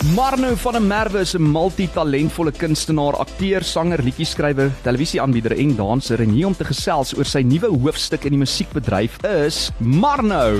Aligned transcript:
Marno 0.00 0.54
van 0.56 0.72
der 0.72 0.82
Merwe 0.82 1.20
is 1.20 1.34
'n 1.34 1.42
multitalentvolle 1.42 2.52
kunstenaar, 2.52 3.16
akteur, 3.16 3.62
sanger, 3.62 4.02
liedjie-skrywer, 4.02 4.70
televisieaanbieder 4.82 5.52
en 5.52 5.76
danser 5.76 6.20
en 6.20 6.30
hier 6.30 6.46
om 6.46 6.56
te 6.56 6.64
gesels 6.64 7.16
oor 7.16 7.24
sy 7.24 7.42
nuwe 7.42 7.68
hoofstuk 7.68 8.24
in 8.24 8.30
die 8.30 8.38
musiekbedryf 8.38 9.22
is 9.24 9.70
Marno. 9.78 10.56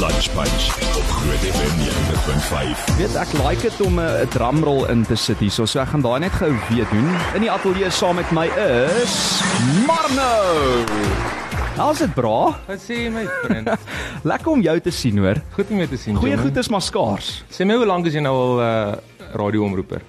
Lunch 0.00 0.28
Punch 0.34 0.66
op 0.96 1.06
Groot 1.06 1.44
FM 1.54 1.74
90.5. 1.78 2.98
Weet 2.98 3.14
ek 3.14 3.32
like 3.46 3.62
dit 3.62 3.80
om 3.80 4.00
'n 4.00 4.28
drumrol 4.28 4.88
in 4.88 5.06
te 5.06 5.16
sit 5.16 5.38
hier, 5.38 5.50
so 5.50 5.62
ek 5.78 5.88
gaan 5.88 6.02
daai 6.02 6.20
net 6.20 6.32
gou 6.32 6.50
weer 6.68 6.86
doen. 6.90 7.10
In 7.34 7.40
die 7.40 7.50
ateljee 7.50 7.90
saam 7.90 8.16
met 8.16 8.30
my 8.30 8.46
is 9.02 9.40
Marno. 9.86 11.35
How's 11.76 11.98
dit 12.00 12.12
bra? 12.16 12.36
Wat 12.66 12.80
sê 12.80 13.02
jy 13.04 13.10
my 13.12 13.26
vriend? 13.42 13.68
Lekker 14.30 14.52
om 14.54 14.62
jou 14.64 14.76
te 14.80 14.92
sien 14.94 15.18
hoor. 15.20 15.40
Goed 15.58 15.70
om 15.74 15.82
jou 15.82 15.88
te 15.90 15.98
sien. 16.00 16.16
Goeie 16.16 16.32
Johnny. 16.32 16.48
goed 16.48 16.60
is 16.62 16.70
maar 16.72 16.84
skaars. 16.84 17.30
Sê 17.52 17.66
my 17.68 17.76
hoe 17.76 17.88
lank 17.88 18.08
is 18.08 18.16
jy 18.16 18.22
nou 18.24 18.34
al 18.40 18.62
uh 18.64 18.96
radioomroeper? 19.36 20.00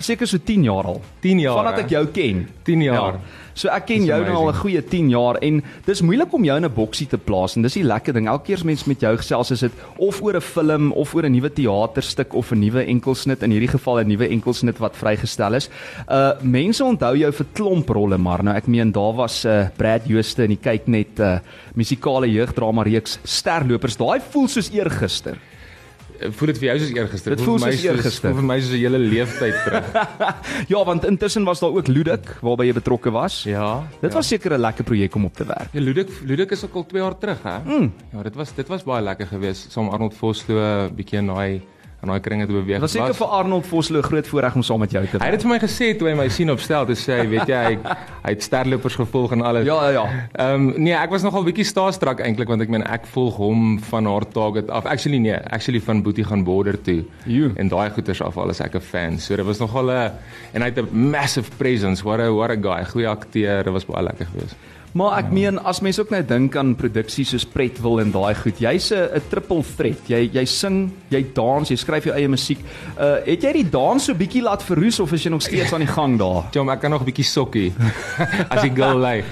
Seker 0.00 0.28
so 0.30 0.38
10 0.40 0.62
jaar 0.64 0.86
al. 0.88 1.00
10 1.20 1.40
jaar. 1.42 1.58
Vandat 1.58 1.82
ek 1.82 1.90
jou 1.92 2.04
ken. 2.14 2.44
10 2.64 2.84
jaar. 2.86 3.18
Ja. 3.18 3.49
So 3.60 3.68
ek 3.68 3.90
ken 3.90 4.06
jou 4.08 4.16
nou 4.24 4.36
al 4.38 4.48
'n 4.48 4.56
goeie 4.62 4.80
10 4.80 5.10
jaar 5.12 5.36
en 5.44 5.62
dis 5.84 6.00
moeilik 6.00 6.32
om 6.32 6.44
jou 6.44 6.56
in 6.56 6.64
'n 6.64 6.72
boksie 6.72 7.06
te 7.06 7.18
plaas 7.18 7.56
en 7.56 7.62
dis 7.62 7.74
die 7.74 7.84
lekker 7.84 8.14
ding. 8.14 8.26
Elke 8.26 8.44
keer 8.46 8.56
as 8.56 8.64
mens 8.64 8.86
met 8.86 9.00
jou 9.00 9.16
gesels 9.16 9.50
is 9.50 9.60
dit 9.60 9.72
of 9.98 10.22
oor 10.22 10.36
'n 10.36 10.40
film 10.40 10.92
of 10.92 11.14
oor 11.14 11.24
'n 11.24 11.32
nuwe 11.32 11.50
teaterstuk 11.50 12.34
of 12.34 12.52
'n 12.52 12.60
nuwe 12.60 12.86
enkelsnit 12.86 13.42
in 13.42 13.50
hierdie 13.50 13.68
geval 13.68 14.00
'n 14.00 14.08
nuwe 14.08 14.28
enkelsnit 14.28 14.78
wat 14.78 14.96
vrygestel 14.96 15.54
is. 15.54 15.68
Uh 16.08 16.32
mense 16.42 16.84
onthou 16.84 17.16
jou 17.16 17.32
vir 17.32 17.46
klomp 17.52 17.88
rolle 17.88 18.18
maar 18.18 18.42
nou 18.42 18.56
ek 18.56 18.66
meen 18.66 18.92
daar 18.92 19.14
was 19.14 19.44
uh 19.44 19.68
Brad 19.76 20.06
Jooste 20.06 20.42
in 20.42 20.56
die 20.56 20.62
kyk 20.62 20.88
net 20.88 21.20
uh 21.20 21.38
musikale 21.74 22.26
jeugdrama 22.26 22.82
reeks 22.82 23.18
Sterlopers. 23.24 23.96
Daai 23.96 24.20
voel 24.30 24.48
soos 24.48 24.70
eergister. 24.70 25.36
Voel 26.20 26.52
dit 26.52 26.58
vir 26.60 26.66
jou 26.68 26.76
soos 26.82 26.90
eergister? 26.92 27.34
Dit 27.34 27.44
voel 27.46 27.58
my 27.62 27.70
soos 27.72 27.84
eergister. 27.84 28.34
Vir 28.36 28.44
my 28.44 28.58
soos 28.60 28.74
'n 28.76 28.82
hele 28.82 28.98
leeftyd 28.98 29.56
terug. 29.64 29.86
ja, 30.72 30.84
want 30.84 31.04
intussen 31.08 31.44
was 31.48 31.60
daar 31.60 31.72
ook 31.72 31.88
Ludik 31.88 32.36
waarby 32.44 32.66
jy 32.68 32.74
betrokke 32.76 33.10
was. 33.10 33.42
ja. 33.48 33.82
Dit 34.00 34.10
ja. 34.10 34.16
was 34.16 34.28
seker 34.28 34.52
'n 34.52 34.60
lekker 34.60 34.84
projek 34.84 35.14
om 35.14 35.24
op 35.24 35.34
te 35.34 35.44
werk. 35.44 35.72
Ja, 35.72 35.80
Ludik 35.80 36.08
Ludik 36.24 36.50
is 36.50 36.64
ook 36.64 36.74
al 36.74 36.86
2 36.86 37.02
jaar 37.02 37.18
terug, 37.18 37.42
hè? 37.42 37.58
Mm. 37.64 37.92
Ja, 38.12 38.22
dit 38.22 38.34
was 38.34 38.54
dit 38.54 38.68
was 38.68 38.84
baie 38.84 39.02
lekker 39.02 39.26
geweest 39.26 39.72
saam 39.72 39.88
Arnold 39.88 40.14
Vosloo 40.14 40.90
bietjie 40.94 41.18
in 41.18 41.26
daai 41.26 41.62
in 42.02 42.08
daai 42.08 42.20
kringe 42.20 42.46
te 42.46 42.52
beweeg. 42.52 42.80
Was 42.80 42.92
seker 42.92 43.14
vir 43.14 43.26
Arnold 43.26 43.66
Vosloo 43.66 44.02
groot 44.02 44.26
voorreg 44.26 44.54
om 44.54 44.62
saam 44.62 44.78
met 44.80 44.90
jou 44.90 45.02
te 45.04 45.10
Hy 45.10 45.18
werk. 45.18 45.30
het 45.30 45.32
dit 45.32 45.42
vir 45.42 45.50
my 45.50 45.58
gesê 45.58 45.98
toe 45.98 46.08
hy 46.08 46.14
my 46.14 46.28
sien 46.28 46.50
op 46.50 46.60
stel, 46.60 46.86
toe 46.86 46.94
sê 46.96 47.18
hy, 47.20 47.26
weet 47.28 47.48
jy, 47.48 47.62
hy, 47.64 47.96
hy 48.22 48.30
het 48.30 48.42
sterlopers 48.42 48.96
gevolg 48.96 49.32
en 49.32 49.42
alles. 49.42 49.66
Ja, 49.66 49.76
ja, 49.90 49.90
ja. 49.90 50.04
Ehm 50.32 50.54
um, 50.54 50.82
nee, 50.82 50.94
ek 50.94 51.10
was 51.10 51.22
nogal 51.22 51.44
bietjie 51.44 51.64
starstruck 51.64 52.20
eintlik 52.20 52.48
want 52.48 52.62
ek 52.62 52.68
meen 52.68 52.82
ek 52.86 53.06
volg 53.06 53.36
hom 53.36 53.78
van 53.90 54.06
haar 54.06 54.24
target 54.32 54.70
af. 54.70 54.86
Actually 54.86 55.18
nee, 55.18 55.36
actually 55.50 55.80
van 55.80 56.02
Boetie 56.02 56.24
gaan 56.24 56.44
border 56.44 56.80
toe. 56.82 57.04
Jo. 57.26 57.50
En 57.56 57.68
daai 57.68 57.90
goeters 57.90 58.22
af 58.22 58.36
al 58.36 58.50
is 58.50 58.60
ek 58.60 58.74
'n 58.76 58.80
fan. 58.80 59.18
So 59.18 59.36
dit 59.36 59.44
was 59.44 59.58
nogal 59.58 59.90
'n 59.90 60.12
en 60.54 60.62
hy 60.62 60.68
het 60.72 60.78
'n 60.78 61.10
massive 61.10 61.50
presence. 61.58 62.02
What 62.02 62.20
a 62.20 62.30
what 62.32 62.50
a 62.50 62.56
guy. 62.56 62.84
Goeie 62.84 63.08
akteur. 63.08 63.62
Dit 63.64 63.72
was 63.72 63.84
baie 63.84 64.02
lekker 64.02 64.26
geweest. 64.26 64.56
Maar 64.92 65.20
ek 65.20 65.28
meen 65.30 65.58
as 65.62 65.78
mens 65.80 66.00
ook 66.02 66.10
nou 66.10 66.22
dink 66.26 66.56
aan 66.58 66.72
produksies 66.74 67.30
soos 67.30 67.44
Pretwil 67.46 68.00
en 68.02 68.10
daai 68.10 68.34
goed, 68.34 68.58
jy's 68.58 68.90
'n 68.90 69.22
triple 69.30 69.62
threat. 69.62 70.08
Jy 70.08 70.30
jy 70.34 70.44
sing, 70.44 70.90
jy 71.10 71.22
dans, 71.34 71.70
jy 71.70 71.76
skryf 71.76 72.04
jou 72.04 72.14
eie 72.14 72.28
musiek. 72.28 72.58
Uh 72.98 73.22
het 73.24 73.42
jy 73.42 73.52
die 73.52 73.70
dans 73.70 74.02
so 74.04 74.14
bietjie 74.14 74.42
laat 74.42 74.62
verroes 74.62 75.00
of 75.00 75.12
is 75.12 75.24
jy 75.24 75.30
nog 75.30 75.42
steeds 75.42 75.72
aan 75.72 75.86
die 75.86 75.94
gang 75.94 76.18
daar? 76.18 76.50
Jom, 76.52 76.68
ek 76.68 76.80
kan 76.80 76.90
nog 76.90 77.02
'n 77.02 77.04
bietjie 77.04 77.24
sokkie 77.24 77.72
as 78.52 78.62
die 78.62 78.74
girl 78.74 78.98
lê. 78.98 79.22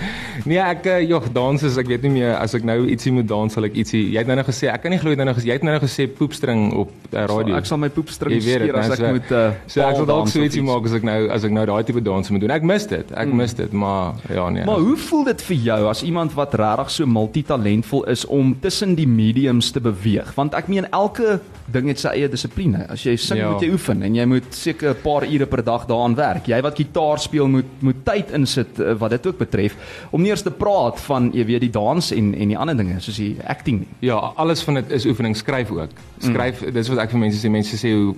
Nee, 0.46 0.58
ek 0.58 0.86
eh, 0.86 1.00
joh, 1.08 1.22
dans 1.32 1.62
is 1.62 1.76
ek 1.78 1.86
weet 1.86 2.02
nie 2.02 2.10
meer 2.10 2.36
as 2.36 2.54
ek 2.54 2.62
nou 2.64 2.86
ietsie 2.86 3.12
moet 3.12 3.26
dans 3.26 3.52
sal 3.52 3.64
ek 3.64 3.74
ietsie. 3.74 4.10
Jy 4.12 4.18
het 4.18 4.26
nou 4.26 4.36
nou 4.36 4.44
gesê, 4.46 4.68
ek 4.72 4.82
kan 4.82 4.90
nie 4.90 4.98
glo 4.98 5.10
jy 5.10 5.16
het 5.16 5.24
nou 5.24 5.26
nou 5.26 5.34
gesê 5.38 5.46
jy 5.46 5.52
het 5.58 5.62
nou 5.62 5.72
nou 5.72 5.82
gesê 5.82 6.06
poepstring 6.18 6.72
op 6.74 6.90
uh, 7.12 7.24
radio. 7.26 7.56
Ek 7.56 7.66
sal 7.66 7.78
my 7.78 7.88
poepstring 7.88 8.40
skeer 8.42 8.76
as 8.76 8.88
né, 8.88 8.92
ek 8.92 8.98
so- 8.98 9.12
moet 9.12 9.30
uh 9.32 9.52
So 9.66 9.80
ek 9.82 9.96
sal 9.96 10.06
dalk 10.06 10.28
so 10.28 10.38
ietsie 10.40 10.60
iets. 10.62 10.68
maak 10.70 10.84
as 10.86 10.92
ek 10.94 11.02
nou 11.02 11.28
as 11.30 11.44
ek 11.44 11.50
nou 11.52 11.66
daai 11.66 11.82
tipe 11.84 12.00
dans 12.00 12.30
moet 12.30 12.40
doen. 12.40 12.50
Ek 12.50 12.62
mis 12.62 12.86
dit. 12.86 13.12
Ek 13.16 13.32
mis 13.32 13.54
dit, 13.54 13.72
maar 13.72 14.14
ja 14.30 14.48
nee. 14.50 14.64
Maar 14.64 14.78
hoe 14.80 14.96
voel 14.96 15.24
dit 15.24 15.42
vir 15.42 15.56
jou 15.56 15.80
as 15.88 16.02
iemand 16.02 16.32
wat 16.34 16.54
regtig 16.54 16.90
so 16.90 17.06
multitalentvol 17.06 18.04
is 18.10 18.24
om 18.26 18.54
tussen 18.60 18.94
die 18.98 19.06
mediums 19.08 19.70
te 19.72 19.80
beweeg? 19.80 20.32
Want 20.36 20.54
ek 20.54 20.68
meen 20.68 20.86
elke 20.92 21.38
ding 21.68 21.88
het 21.88 21.98
sy 22.00 22.08
eie 22.16 22.28
dissipline. 22.32 22.86
As 22.88 23.02
jy 23.04 23.16
sing, 23.16 23.38
Ja. 23.38 23.50
moet 23.52 23.60
jy 23.62 23.72
oefen 23.74 24.02
en 24.02 24.14
jy 24.14 24.24
moet 24.24 24.54
seker 24.54 24.90
'n 24.94 25.02
paar 25.02 25.24
ure 25.28 25.46
per 25.46 25.62
dag 25.62 25.86
daaraan 25.86 26.14
werk. 26.16 26.46
Jy 26.48 26.60
wat 26.62 26.76
gitaar 26.76 27.18
speel 27.18 27.48
moet 27.48 27.66
moet 27.82 28.04
tyd 28.04 28.30
insit 28.32 28.78
wat 28.98 29.10
dit 29.10 29.26
ook 29.26 29.38
betref 29.38 29.74
om 30.12 30.24
nie 30.28 30.34
eers 30.34 30.44
te 30.44 30.52
praat 30.52 31.00
van 31.06 31.30
jy 31.36 31.46
weet 31.48 31.64
die 31.66 31.72
dans 31.74 32.12
en 32.14 32.34
en 32.34 32.52
die 32.52 32.58
ander 32.58 32.76
dinge 32.76 33.00
soos 33.00 33.16
die 33.20 33.32
acting 33.48 33.82
nie. 33.84 33.88
Ja, 34.10 34.18
alles 34.36 34.62
van 34.66 34.80
dit 34.80 34.92
is 34.98 35.08
oefening, 35.08 35.36
skryf 35.36 35.72
ook. 35.72 35.96
Skryf, 36.20 36.62
mm. 36.62 36.76
dis 36.76 36.92
wat 36.92 37.02
ek 37.06 37.14
vir 37.14 37.24
mense 37.24 37.40
sê. 37.40 37.50
Mense 37.52 37.80
sê 37.80 37.94
hoe 37.96 38.14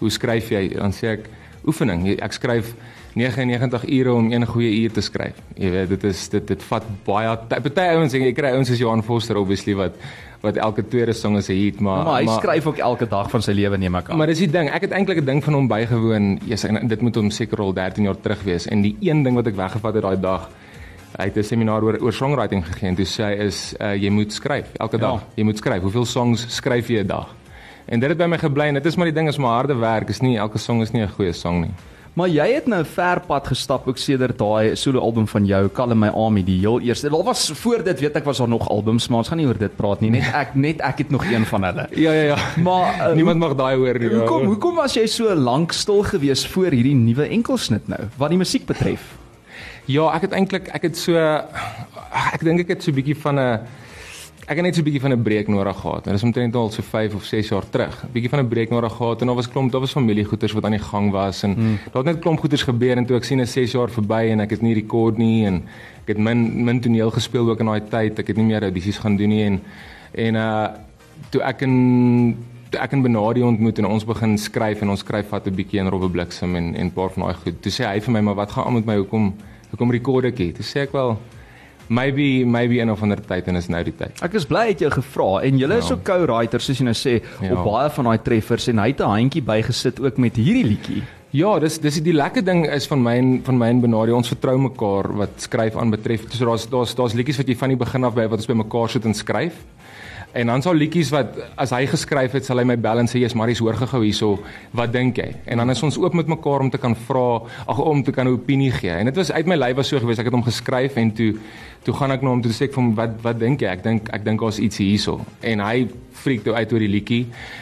hoe 0.00 0.10
skryf 0.10 0.48
jy? 0.54 0.62
Dan 0.76 0.94
sê 0.96 1.16
ek 1.16 1.28
oefening. 1.68 2.06
Ek 2.22 2.32
skryf 2.36 2.72
99 3.18 3.84
ure 3.90 4.14
om 4.14 4.30
een 4.32 4.46
goeie 4.46 4.70
uur 4.84 4.92
te 4.94 5.02
skryf. 5.02 5.38
Jy 5.58 5.70
weet, 5.74 5.94
dit 5.96 6.04
is 6.12 6.26
dit 6.32 6.50
dit 6.54 6.66
vat 6.70 6.90
baie. 7.06 7.36
Party 7.50 7.86
ouens 7.96 8.14
sê 8.14 8.22
jy 8.22 8.34
kry 8.36 8.54
ouens 8.54 8.70
soos 8.70 8.80
Johan 8.80 9.02
Foster 9.06 9.40
obviously 9.40 9.74
wat 9.78 9.98
wat 10.40 10.56
elke 10.56 10.80
tweede 10.88 11.12
song 11.12 11.36
is 11.36 11.50
'n 11.50 11.52
hit, 11.52 11.80
maar 11.80 12.04
Maar 12.04 12.22
hy 12.22 12.26
skryf 12.26 12.66
ook 12.66 12.78
elke 12.78 13.06
dag 13.08 13.30
van 13.30 13.42
sy 13.42 13.52
lewe 13.52 13.76
neem 13.76 13.94
ek 13.94 14.10
aan. 14.10 14.16
Maar 14.16 14.26
dis 14.26 14.38
die 14.38 14.50
ding, 14.50 14.70
ek 14.70 14.80
het 14.80 14.90
eintlik 14.90 15.18
'n 15.20 15.24
ding 15.24 15.44
van 15.44 15.54
hom 15.54 15.68
bygewoon. 15.68 16.38
Yes, 16.46 16.64
en 16.64 16.88
dit 16.88 17.00
moet 17.00 17.14
hom 17.14 17.30
seker 17.30 17.58
al 17.60 17.72
13 17.72 18.04
jaar 18.04 18.20
terug 18.20 18.42
wees. 18.42 18.66
En 18.66 18.80
die 18.80 18.96
een 19.00 19.22
ding 19.22 19.34
wat 19.34 19.46
ek 19.46 19.56
weggevat 19.56 19.94
het 19.94 20.02
daai 20.02 20.20
dag, 20.20 20.48
hy 21.20 21.26
het 21.28 21.36
'n 21.36 21.42
seminaar 21.44 21.82
oor 21.82 21.98
oor 22.00 22.12
songwriting 22.12 22.64
gegee 22.66 22.88
en 22.88 22.94
toe 22.96 23.04
sê 23.06 23.24
hy 23.24 23.46
is 23.46 23.74
uh, 23.80 23.94
jy 23.94 24.10
moet 24.10 24.32
skryf 24.32 24.66
elke 24.78 24.96
Ja. 24.98 25.02
dag. 25.10 25.20
Jy 25.36 25.44
moet 25.44 25.56
skryf. 25.58 25.82
Hoeveel 25.82 26.04
songs 26.06 26.46
skryf 26.48 26.88
jy 26.88 27.00
'n 27.02 27.06
dag? 27.06 27.28
En 27.86 28.00
dit 28.00 28.08
het 28.08 28.18
by 28.18 28.26
my 28.26 28.38
gebly 28.38 28.66
en 28.68 28.74
dit 28.74 28.86
is 28.86 28.96
maar 28.96 29.06
die 29.06 29.14
ding 29.14 29.28
is 29.28 29.38
maar 29.38 29.54
harde 29.56 29.74
werk. 29.74 30.08
Is 30.08 30.20
nie 30.20 30.36
elke 30.38 30.58
song 30.58 30.80
is 30.82 30.90
nie 30.92 31.02
'n 31.02 31.08
goeie 31.08 31.32
song 31.32 31.60
nie. 31.60 31.70
Maar 32.14 32.28
jy 32.28 32.54
het 32.54 32.66
nou 32.66 32.84
ver 32.84 33.20
pad 33.20 33.46
gestap 33.46 33.86
ook 33.88 33.96
sedert 33.98 34.36
daai 34.38 34.74
solo 34.76 34.98
album 35.00 35.26
van 35.28 35.46
jou, 35.46 35.68
Calm 35.68 35.98
My 35.98 36.08
Army, 36.08 36.42
die 36.44 36.58
heel 36.58 36.80
eerste. 36.80 37.08
Daar 37.08 37.22
was 37.22 37.50
voor 37.54 37.84
dit 37.84 38.00
weet 38.00 38.16
ek 38.16 38.24
was 38.24 38.38
daar 38.38 38.48
nog 38.48 38.68
albums, 38.68 39.08
maar 39.08 39.18
ons 39.18 39.28
gaan 39.28 39.38
nie 39.38 39.46
oor 39.46 39.58
dit 39.58 39.76
praat 39.76 40.00
nie. 40.00 40.10
Net 40.10 40.34
ek 40.34 40.54
net 40.54 40.80
ek 40.80 40.98
het 40.98 41.10
nog 41.10 41.24
een 41.24 41.46
van 41.46 41.62
hulle. 41.64 41.86
Ja 41.96 42.12
ja 42.12 42.22
ja. 42.22 42.36
Maar 42.62 43.10
uh, 43.10 43.14
Niemand 43.18 43.38
mag 43.38 43.54
daai 43.54 43.76
hoor 43.76 43.98
nie. 43.98 44.08
Hoekom 44.08 44.44
hoekom 44.46 44.74
was 44.74 44.94
jy 44.94 45.06
so 45.06 45.34
lank 45.34 45.72
stil 45.72 46.02
gewees 46.02 46.46
voor 46.46 46.70
hierdie 46.70 46.94
nuwe 46.94 47.28
enkelsnit 47.28 47.88
nou 47.88 48.00
wat 48.16 48.28
die 48.28 48.38
musiek 48.38 48.66
betref? 48.66 49.00
Ja, 49.90 50.10
ek 50.14 50.28
het 50.28 50.34
eintlik 50.36 50.70
ek 50.76 50.88
het 50.90 50.98
so 50.98 51.18
ek 51.18 52.42
dink 52.46 52.66
ek 52.66 52.74
het 52.76 52.82
so 52.84 52.90
'n 52.90 52.98
bietjie 52.98 53.16
van 53.16 53.38
'n 53.38 53.60
ek 54.50 54.56
het 54.56 54.64
net 54.66 54.74
so 54.74 54.82
'n 54.82 54.84
bietjie 54.84 55.00
van 55.00 55.12
'n 55.12 55.22
breek 55.22 55.48
nodig 55.48 55.76
gehad. 55.76 56.06
En 56.06 56.12
dis 56.12 56.22
omtrent 56.22 56.54
al 56.54 56.70
so 56.70 56.82
5 56.82 57.14
of 57.14 57.24
6 57.24 57.48
jaar 57.48 57.68
terug. 57.70 58.04
'n 58.04 58.12
Bietjie 58.12 58.30
van 58.30 58.40
'n 58.40 58.48
breek 58.48 58.70
nodig 58.70 58.92
gehad 58.92 59.20
en 59.20 59.26
daar 59.26 59.36
was 59.36 59.48
klomp, 59.48 59.72
daar 59.72 59.80
was 59.80 59.92
familiegoeders 59.92 60.52
wat 60.52 60.64
aan 60.64 60.76
die 60.78 60.86
gang 60.92 61.10
was 61.10 61.42
en 61.42 61.54
hmm. 61.54 61.78
daar 61.92 62.04
het 62.04 62.12
net 62.12 62.18
klomp 62.18 62.38
goeders 62.38 62.62
gebeur 62.62 62.96
en 62.96 63.06
toe 63.06 63.16
ek 63.16 63.24
sien 63.24 63.40
'n 63.40 63.46
6 63.46 63.72
jaar 63.72 63.90
verby 63.90 64.30
en 64.30 64.40
ek 64.40 64.50
het 64.50 64.62
nie 64.62 64.74
rekord 64.74 65.16
nie 65.18 65.46
en 65.46 65.54
ek 66.02 66.08
het 66.08 66.18
min 66.18 66.64
min 66.64 66.80
toneel 66.80 67.10
gespeel 67.10 67.50
ook 67.50 67.60
in 67.60 67.66
daai 67.66 67.82
tyd. 67.88 68.18
Ek 68.18 68.26
het 68.26 68.36
nie 68.36 68.46
meer 68.46 68.62
audisies 68.62 68.98
gaan 68.98 69.16
doen 69.16 69.28
nie 69.28 69.44
en 69.44 69.60
en 70.14 70.34
uh 70.34 70.68
toe 71.30 71.42
ek 71.42 71.62
in 71.62 72.36
toe 72.70 72.80
ek 72.80 72.92
in 72.92 73.02
Benadi 73.02 73.42
ontmoet 73.42 73.78
en 73.78 73.86
ons 73.86 74.04
begin 74.04 74.38
skryf 74.38 74.80
en 74.80 74.90
ons 74.90 75.00
skryf 75.00 75.28
vat 75.28 75.46
'n 75.46 75.54
bietjie 75.54 75.80
in 75.80 75.88
Robbe 75.88 76.10
Bliksem 76.10 76.56
en 76.56 76.74
en 76.74 76.86
'n 76.86 76.92
paar 76.92 77.10
van 77.10 77.22
daai 77.22 77.34
goed. 77.34 77.62
Toe 77.62 77.72
sê 77.72 77.84
hy 77.84 78.00
vir 78.00 78.12
my, 78.12 78.20
"Maar 78.20 78.34
wat 78.34 78.50
gaan 78.50 78.64
aan 78.64 78.74
met 78.74 78.86
my? 78.86 78.96
Hoekom 78.96 79.34
hoekom 79.70 79.90
rekord 79.90 80.24
ek 80.24 80.38
hier?" 80.38 80.52
Toe 80.54 80.64
sê 80.64 80.82
ek 80.82 80.92
wel, 80.92 81.18
"Maybe 81.88 82.44
maybe 82.44 82.78
een 82.80 82.90
of 82.90 83.02
ander 83.02 83.20
tyd 83.20 83.48
en 83.48 83.56
is 83.56 83.68
nou 83.68 83.82
die 83.84 83.92
tyd." 83.96 84.22
Ek 84.22 84.34
is 84.34 84.44
bly 84.46 84.68
het 84.68 84.78
jou 84.80 84.90
gevra 84.90 85.42
en 85.42 85.58
is 85.58 85.88
Ja. 85.88 85.94
ook 85.94 86.02
co-writers 86.04 86.64
soos 86.64 86.78
jy 86.78 86.84
nou 86.84 86.94
sê 86.94 87.20
Ja. 87.42 87.52
op 87.52 87.64
baie 87.64 87.90
van 87.90 88.04
daai 88.04 88.18
treffers 88.22 88.68
en 88.68 88.78
hy 88.78 88.88
het 88.88 89.00
'n 89.00 89.08
handjie 89.08 89.42
bygesit 89.42 90.00
ook 90.00 90.18
met 90.18 90.36
hierdie 90.36 90.64
liedjie. 90.64 91.02
Ja, 91.32 91.58
dis 91.58 91.78
dis 91.78 92.00
die 92.02 92.12
lekker 92.12 92.44
ding 92.44 92.66
is 92.66 92.86
van 92.86 93.02
my 93.02 93.16
en 93.16 93.40
van 93.44 93.58
my 93.58 93.66
en 93.68 93.80
Benadi, 93.80 94.10
ons 94.12 94.28
vertrou 94.28 94.58
mekaar 94.58 95.16
wat 95.16 95.30
skryf 95.36 95.76
aanbetref. 95.76 96.24
So 96.32 96.44
daar's 96.44 96.66
daar's 96.68 96.94
daar's 96.94 97.14
liedjies 97.14 97.36
wat 97.36 97.46
jy 97.46 97.54
van 97.56 97.68
die 97.68 97.76
begin 97.76 98.04
af 98.04 98.14
by 98.14 98.22
wat 98.26 98.38
ons 98.38 98.46
by 98.46 98.54
mekaar 98.54 98.88
sit 98.88 99.04
en 99.04 99.14
skryf. 99.14 99.54
En 100.32 100.46
dan 100.46 100.62
sal 100.62 100.74
liedjies 100.78 101.10
wat 101.10 101.38
as 101.58 101.72
hy 101.74 101.86
geskryf 101.90 102.36
het, 102.38 102.46
sal 102.46 102.60
hy 102.62 102.64
my 102.68 102.76
bel 102.78 103.02
en 103.02 103.08
sê, 103.10 103.18
"Jesus, 103.18 103.34
Marius, 103.34 103.58
hoor 103.58 103.74
gou 103.74 104.02
hierso, 104.04 104.38
wat 104.72 104.92
dink 104.92 105.16
jy?" 105.16 105.34
En 105.46 105.58
dan 105.58 105.70
is 105.70 105.82
ons 105.82 105.98
oop 105.98 106.14
met 106.14 106.26
mekaar 106.26 106.60
om 106.60 106.70
te 106.70 106.78
kan 106.78 106.94
vra, 106.96 107.42
ag 107.66 107.78
om 107.78 108.02
te 108.02 108.12
kan 108.12 108.26
'n 108.26 108.32
opinie 108.32 108.70
gee. 108.70 108.90
En 108.90 109.04
dit 109.04 109.16
was 109.16 109.32
uit 109.32 109.46
my 109.46 109.56
lyf 109.56 109.76
was 109.76 109.88
so 109.88 109.98
gewees, 109.98 110.18
ek 110.18 110.24
het 110.24 110.34
hom 110.34 110.44
geskryf 110.44 110.96
en 110.96 111.12
toe 111.12 111.34
toe 111.82 111.94
gaan 111.94 112.10
ek 112.10 112.22
na 112.22 112.28
hom 112.28 112.42
toe 112.42 112.52
sê 112.52 112.62
ek 112.62 112.74
hom, 112.74 112.94
"Wat 112.94 113.22
wat 113.22 113.38
dink 113.38 113.60
jy?" 113.60 113.66
Ek 113.66 113.82
dink 113.82 114.08
ek 114.12 114.24
dink 114.24 114.40
daar's 114.40 114.58
iets 114.58 114.78
hierso. 114.78 115.20
En 115.40 115.60
hy 115.60 115.88
freak 116.20 116.44
toe 116.46 116.54
uit 116.54 116.72
oor 116.72 116.84
die 116.84 116.90
liedjie 116.90 117.20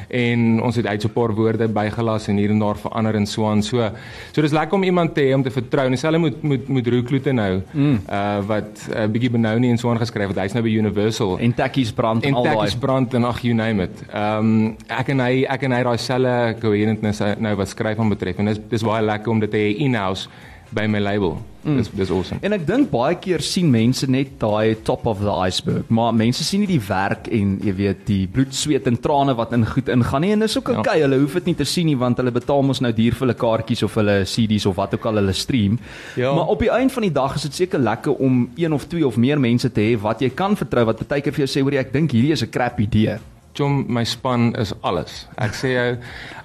en 0.08 0.62
ons 0.64 0.76
het 0.76 0.87
uit 0.87 1.02
so 1.02 1.08
'n 1.08 1.12
paar 1.12 1.34
woorde 1.34 1.69
bygelas 1.69 2.28
en 2.28 2.37
hier 2.37 2.50
en 2.50 2.58
daar 2.58 2.76
verander 2.76 3.14
en 3.14 3.26
so 3.26 3.46
aan. 3.46 3.62
So 3.62 3.90
so 4.32 4.43
dis 4.43 4.52
lekker 4.52 4.75
om 4.75 4.82
iemand 4.82 5.14
te 5.14 5.20
hê 5.20 5.34
om 5.34 5.43
te 5.43 5.50
vertrou. 5.50 5.84
En 5.84 5.90
dieselfde 5.90 6.19
moet 6.19 6.43
moet 6.43 6.69
moet 6.69 6.87
Roekloete 6.87 7.32
nou 7.32 7.62
mm. 7.72 8.00
uh 8.10 8.38
wat 8.46 8.88
'n 8.88 8.96
uh, 8.96 9.06
bietjie 9.06 9.31
benou 9.31 9.58
nie 9.58 9.70
en 9.70 9.78
so 9.78 9.90
aan 9.90 9.99
geskryf 9.99 10.28
het. 10.28 10.38
Hy's 10.38 10.52
nou 10.52 10.62
by 10.62 10.70
Universal 10.70 11.38
En 11.38 11.55
tekkies 11.55 11.93
brand 11.93 12.22
en 12.22 12.28
en 12.28 12.34
al 12.34 12.43
daai. 12.43 12.55
tekkies 12.56 12.76
brand 12.76 13.14
en 13.14 13.25
ag 13.25 13.40
you 13.40 13.55
name 13.55 13.82
it. 13.82 14.02
Ehm 14.12 14.38
um, 14.38 14.76
ek 14.88 15.08
en 15.08 15.20
hy 15.20 15.44
ek 15.49 15.62
en 15.62 15.72
hy 15.72 15.82
daai 15.82 15.99
selfe 15.99 16.56
coherentness 16.61 17.22
nou 17.38 17.54
wat 17.56 17.69
skryf 17.69 17.99
aan 17.99 18.08
betref 18.08 18.38
en 18.38 18.44
dis 18.44 18.61
dis 18.69 18.82
baie 18.82 19.04
lekker 19.04 19.31
om 19.31 19.40
dit 19.40 19.50
te 19.50 19.56
hê 19.56 19.76
in-house 19.76 20.28
by 20.75 20.87
my 20.87 21.00
label. 21.00 21.38
Mm. 21.62 21.76
Dis 21.76 21.91
dis 21.93 22.11
awesome. 22.11 22.38
En 22.47 22.55
ek 22.55 22.65
dink 22.69 22.88
baie 22.93 23.17
keer 23.20 23.43
sien 23.44 23.69
mense 23.70 24.06
net 24.11 24.37
daai 24.41 24.79
top 24.87 25.06
of 25.11 25.20
the 25.25 25.32
iceberg, 25.44 25.88
maar 25.93 26.15
mense 26.17 26.44
sien 26.47 26.62
nie 26.62 26.70
die 26.70 26.82
werk 26.87 27.29
en 27.35 27.56
jy 27.65 27.75
weet 27.81 28.05
die 28.09 28.20
bloed, 28.31 28.55
sweet 28.56 28.87
en 28.88 28.99
trane 29.03 29.35
wat 29.38 29.53
in 29.56 29.67
goed 29.69 29.91
ingaan 29.93 30.25
nie 30.25 30.32
en 30.37 30.44
dis 30.47 30.56
ook 30.59 30.70
okay, 30.76 31.00
ja. 31.00 31.06
hulle 31.06 31.20
hoef 31.25 31.38
dit 31.41 31.50
nie 31.50 31.56
te 31.59 31.67
sien 31.69 31.88
nie 31.91 31.97
want 31.99 32.20
hulle 32.23 32.32
betaal 32.35 32.62
mos 32.67 32.82
nou 32.85 32.93
duur 32.94 33.17
vir 33.17 33.26
hulle 33.26 33.38
kaartjies 33.43 33.85
of 33.87 33.97
hulle 34.00 34.20
CD's 34.29 34.69
of 34.70 34.79
wat 34.79 34.94
ook 34.97 35.09
al 35.11 35.20
hulle 35.23 35.35
stream. 35.37 35.81
Ja. 36.20 36.32
Maar 36.37 36.55
op 36.55 36.62
die 36.65 36.73
einde 36.73 36.94
van 36.94 37.09
die 37.09 37.14
dag 37.14 37.37
is 37.37 37.49
dit 37.49 37.64
seker 37.64 37.82
lekker 37.82 38.14
om 38.14 38.47
een 38.56 38.76
of 38.76 38.87
twee 38.88 39.06
of 39.06 39.19
meer 39.19 39.41
mense 39.41 39.73
te 39.73 39.91
hê 39.91 39.99
wat 40.00 40.23
jy 40.25 40.31
kan 40.31 40.56
vertrou 40.56 40.87
wat 40.93 41.05
baie 41.09 41.25
keer 41.25 41.35
vir 41.35 41.47
jou 41.47 41.53
sê 41.56 41.64
hoor 41.64 41.81
ek 41.82 41.93
dink 41.93 42.14
hierdie 42.14 42.32
is 42.37 42.44
'n 42.44 42.55
crap 42.55 42.81
idee. 42.81 43.19
Jom 43.58 43.84
my 43.90 44.05
span 44.05 44.52
is 44.56 44.72
alles. 44.87 45.26
Ek 45.37 45.56
sê 45.58 45.72
jou 45.75 45.87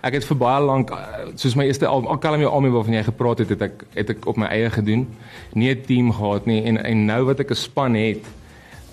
ek 0.03 0.17
het 0.17 0.25
vir 0.27 0.39
baie 0.41 0.61
lank 0.65 0.91
soos 1.39 1.55
my 1.55 1.67
eerste 1.69 1.87
album 1.87 2.19
Calm 2.19 2.41
Your 2.41 2.53
Army 2.55 2.71
waarvan 2.73 2.97
jy 2.97 3.03
gepraat 3.07 3.43
het, 3.43 3.53
het 3.53 3.67
ek 3.69 3.83
het 3.95 4.13
ek 4.15 4.27
op 4.29 4.39
my 4.41 4.49
eie 4.51 4.69
gedoen. 4.73 5.07
Nie 5.53 5.75
'n 5.75 5.83
team 5.85 6.11
gehad 6.11 6.45
nie 6.45 6.63
en 6.65 6.77
en 6.77 7.05
nou 7.05 7.25
wat 7.25 7.39
ek 7.39 7.51
'n 7.51 7.55
span 7.55 7.93
het, 7.93 8.23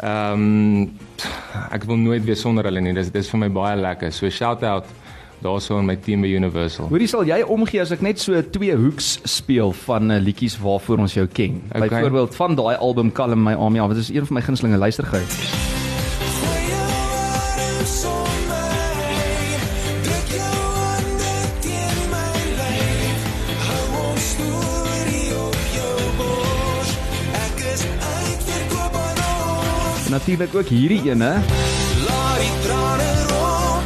ehm 0.02 0.32
um, 0.32 0.99
ek 1.72 1.84
wil 1.84 1.96
nooit 1.96 2.25
weer 2.25 2.37
sonder 2.37 2.64
hulle 2.64 2.81
nie. 2.81 2.94
Dis 2.94 3.11
dis 3.11 3.31
vir 3.31 3.38
my 3.38 3.49
baie 3.49 3.76
lekker. 3.76 4.12
So 4.12 4.28
shout 4.31 4.62
out 4.62 4.87
daarso 5.43 5.78
in 5.78 5.87
my 5.87 5.96
team 5.96 6.20
by 6.20 6.28
Universal. 6.28 6.88
Hoorie 6.93 7.08
sal 7.08 7.25
jy 7.25 7.40
omgee 7.43 7.81
as 7.81 7.93
ek 7.96 8.05
net 8.05 8.20
so 8.20 8.37
twee 8.52 8.76
hoeks 8.76 9.19
speel 9.25 9.73
van 9.87 10.11
uh, 10.11 10.20
liedjies 10.20 10.58
waarvoor 10.61 11.06
ons 11.06 11.16
jou 11.16 11.26
ken. 11.26 11.62
Okay. 11.73 11.88
Byvoorbeeld 11.88 12.37
van 12.37 12.55
daai 12.55 12.76
album 12.76 13.12
Calm 13.12 13.43
My 13.43 13.56
Army, 13.56 13.81
wat 13.81 13.96
is 13.96 14.12
een 14.12 14.26
van 14.26 14.40
my 14.40 14.44
gunstelinge 14.44 14.78
luister 14.78 15.08
Natuurlik 30.11 30.55
ook 30.55 30.67
hierdie 30.67 31.03
ene. 31.07 31.29
Laat 32.03 32.39
die 32.43 32.55
trane 32.65 33.11
rol, 33.31 33.77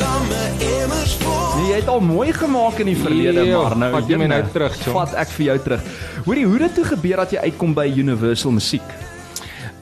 dan 0.00 0.24
my 0.26 0.40
emmers 0.66 1.12
vol. 1.20 1.60
Nee, 1.60 1.68
jy 1.68 1.76
het 1.78 1.90
al 1.92 2.02
mooi 2.02 2.32
gemaak 2.34 2.80
in 2.82 2.90
die 2.90 2.96
verlede, 2.98 3.44
yeah, 3.46 3.60
maar 3.62 3.76
nou 3.78 3.90
vat 3.92 4.10
jy 4.10 4.18
my 4.18 4.26
nou 4.32 4.40
terug, 4.50 4.74
John. 4.80 4.96
Vat 4.96 5.14
ek 5.22 5.30
vir 5.36 5.44
jou 5.46 5.56
terug. 5.68 5.84
Hoorie, 6.26 6.48
hoe 6.50 6.58
dit 6.64 6.74
toe 6.80 6.86
gebeur 6.90 7.22
dat 7.22 7.36
jy 7.36 7.44
uitkom 7.46 7.76
by 7.78 7.86
Universal 7.94 8.56
Musiek? 8.58 8.96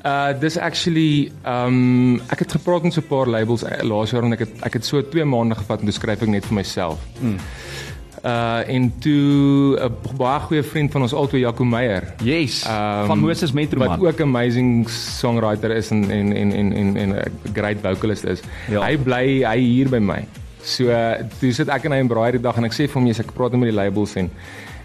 Uh 0.04 0.34
dis 0.40 0.60
actually 0.60 1.30
um 1.48 2.20
ek 2.32 2.44
het 2.44 2.58
gepraat 2.58 2.84
met 2.84 2.96
so 2.96 3.00
'n 3.00 3.08
paar 3.08 3.28
labels 3.28 3.64
uh, 3.64 3.80
laas 3.84 4.12
jaar 4.12 4.24
en 4.28 4.36
ek 4.36 4.44
het 4.44 4.62
ek 4.68 4.78
het 4.80 4.84
so 4.84 5.00
2 5.00 5.24
maande 5.24 5.56
gevat 5.56 5.80
en 5.80 5.88
toe 5.88 5.96
skryf 5.96 6.22
ek 6.22 6.28
net 6.28 6.44
vir 6.44 6.56
myself. 6.60 7.00
Mm. 7.20 7.40
Uh 8.24 8.68
en 8.68 8.92
toe 8.98 9.80
'n 9.80 10.16
baie 10.16 10.40
goeie 10.40 10.62
vriend 10.62 10.90
van 10.92 11.02
ons 11.02 11.12
altyd 11.12 11.40
Jaco 11.40 11.64
Meyer. 11.64 12.14
Yes. 12.22 12.64
Um, 12.66 13.06
van 13.06 13.18
Moses 13.18 13.52
Metro 13.52 13.78
man. 13.78 13.88
Wat 13.88 14.08
ook 14.08 14.18
'n 14.18 14.22
amazing 14.22 14.88
songwriter 14.90 15.70
is 15.70 15.90
en 15.90 16.10
en 16.10 16.32
en 16.32 16.52
en 16.52 16.72
en 16.72 16.96
en 16.96 17.08
'n 17.08 17.52
great 17.52 17.76
vocalist 17.82 18.24
is. 18.24 18.40
Ja. 18.68 18.84
Hy 18.84 18.96
bly 18.98 19.44
hy 19.44 19.58
hier 19.58 19.88
by 19.88 19.98
my. 19.98 20.24
So 20.62 20.90
toe 21.40 21.52
sit 21.52 21.68
ek 21.68 21.84
en 21.84 21.92
hy 21.92 22.02
in 22.04 22.08
braai 22.08 22.32
die 22.32 22.42
dag 22.42 22.56
en 22.58 22.64
ek 22.64 22.72
sê 22.76 22.86
vir 22.88 23.00
hom 23.00 23.06
jy's 23.06 23.20
ek 23.20 23.32
praat 23.36 23.52
met 23.52 23.70
die 23.70 23.76
labels 23.76 24.16
en 24.16 24.30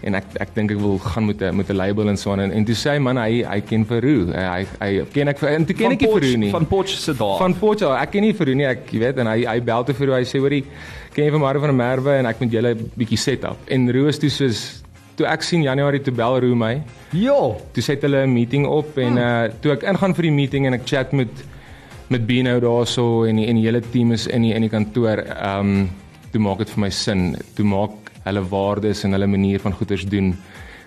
en 0.06 0.18
ek 0.18 0.36
ek 0.44 0.52
dink 0.54 0.74
ek 0.74 0.80
wil 0.80 0.98
gaan 1.02 1.26
met 1.26 1.42
'n 1.42 1.56
met 1.56 1.70
'n 1.70 1.76
label 1.76 2.08
en 2.08 2.16
so 2.16 2.32
aan 2.32 2.40
en, 2.40 2.52
en 2.52 2.64
toe 2.64 2.74
sê 2.74 2.94
hy 2.94 2.98
man 2.98 3.16
hy 3.16 3.42
hy 3.42 3.60
ken 3.60 3.84
Veroo. 3.84 4.32
Hy 4.32 4.66
hy 4.80 5.04
ken 5.12 5.28
ek 5.28 5.42
en 5.42 5.64
toe 5.64 5.76
ken 5.76 5.92
ek 5.92 6.00
Veroo 6.00 6.36
nie. 6.36 6.50
Van 6.50 6.66
Potch 6.66 6.98
se 6.98 7.12
daar. 7.14 7.38
Van 7.38 7.54
Potch, 7.54 7.82
ek 7.82 8.10
ken 8.10 8.22
nie 8.22 8.34
Veroo 8.34 8.54
nie. 8.54 8.66
Ek 8.66 8.90
weet 8.90 9.18
en 9.18 9.26
hy 9.26 9.44
hy 9.44 9.60
bel 9.60 9.84
te 9.84 9.94
Veroo. 9.94 10.14
Hy 10.14 10.24
sê 10.24 10.38
hoorie 10.38 10.64
ken 11.14 11.24
jy 11.24 11.30
vir 11.30 11.40
Mario 11.40 11.60
van 11.60 11.70
der 11.70 11.80
Merwe 11.80 12.18
en 12.18 12.26
ek 12.26 12.40
moet 12.40 12.52
julle 12.52 12.74
'n 12.74 12.90
bietjie 12.96 13.18
set 13.18 13.44
up. 13.44 13.56
En 13.68 13.90
Roos 13.90 14.18
toe 14.18 14.30
soos 14.30 14.82
toe 15.16 15.26
ek 15.26 15.42
sien 15.42 15.62
Januarie 15.62 16.02
toe 16.02 16.12
bel 16.12 16.40
Roo 16.40 16.54
my. 16.54 16.82
Ja. 17.12 17.56
Toe 17.72 17.82
set 17.82 18.02
hulle 18.02 18.26
'n 18.26 18.32
meeting 18.32 18.66
op 18.66 18.98
en 18.98 19.16
hmm. 19.16 19.18
uh 19.18 19.48
toe 19.60 19.72
ek 19.72 19.82
ingaan 19.82 20.14
vir 20.14 20.22
die 20.22 20.36
meeting 20.42 20.66
en 20.66 20.74
ek 20.74 20.86
chat 20.86 21.12
met 21.12 21.30
met 22.08 22.26
Bino 22.26 22.58
daarso 22.60 23.24
en 23.26 23.40
die, 23.40 23.46
en 23.50 23.58
die 23.58 23.64
hele 23.66 23.82
team 23.90 24.12
is 24.12 24.26
in 24.26 24.46
die 24.46 24.54
in 24.54 24.66
die 24.66 24.72
kantoor. 24.72 25.24
Um 25.42 25.88
toe 26.32 26.42
maak 26.42 26.60
dit 26.60 26.70
vir 26.74 26.82
my 26.84 26.90
sin. 26.92 27.30
Toe 27.56 27.64
maak 27.66 28.10
hulle 28.26 28.42
waardes 28.50 29.04
en 29.06 29.14
hulle 29.16 29.28
manier 29.30 29.62
van 29.62 29.74
goeders 29.74 30.04
doen 30.10 30.34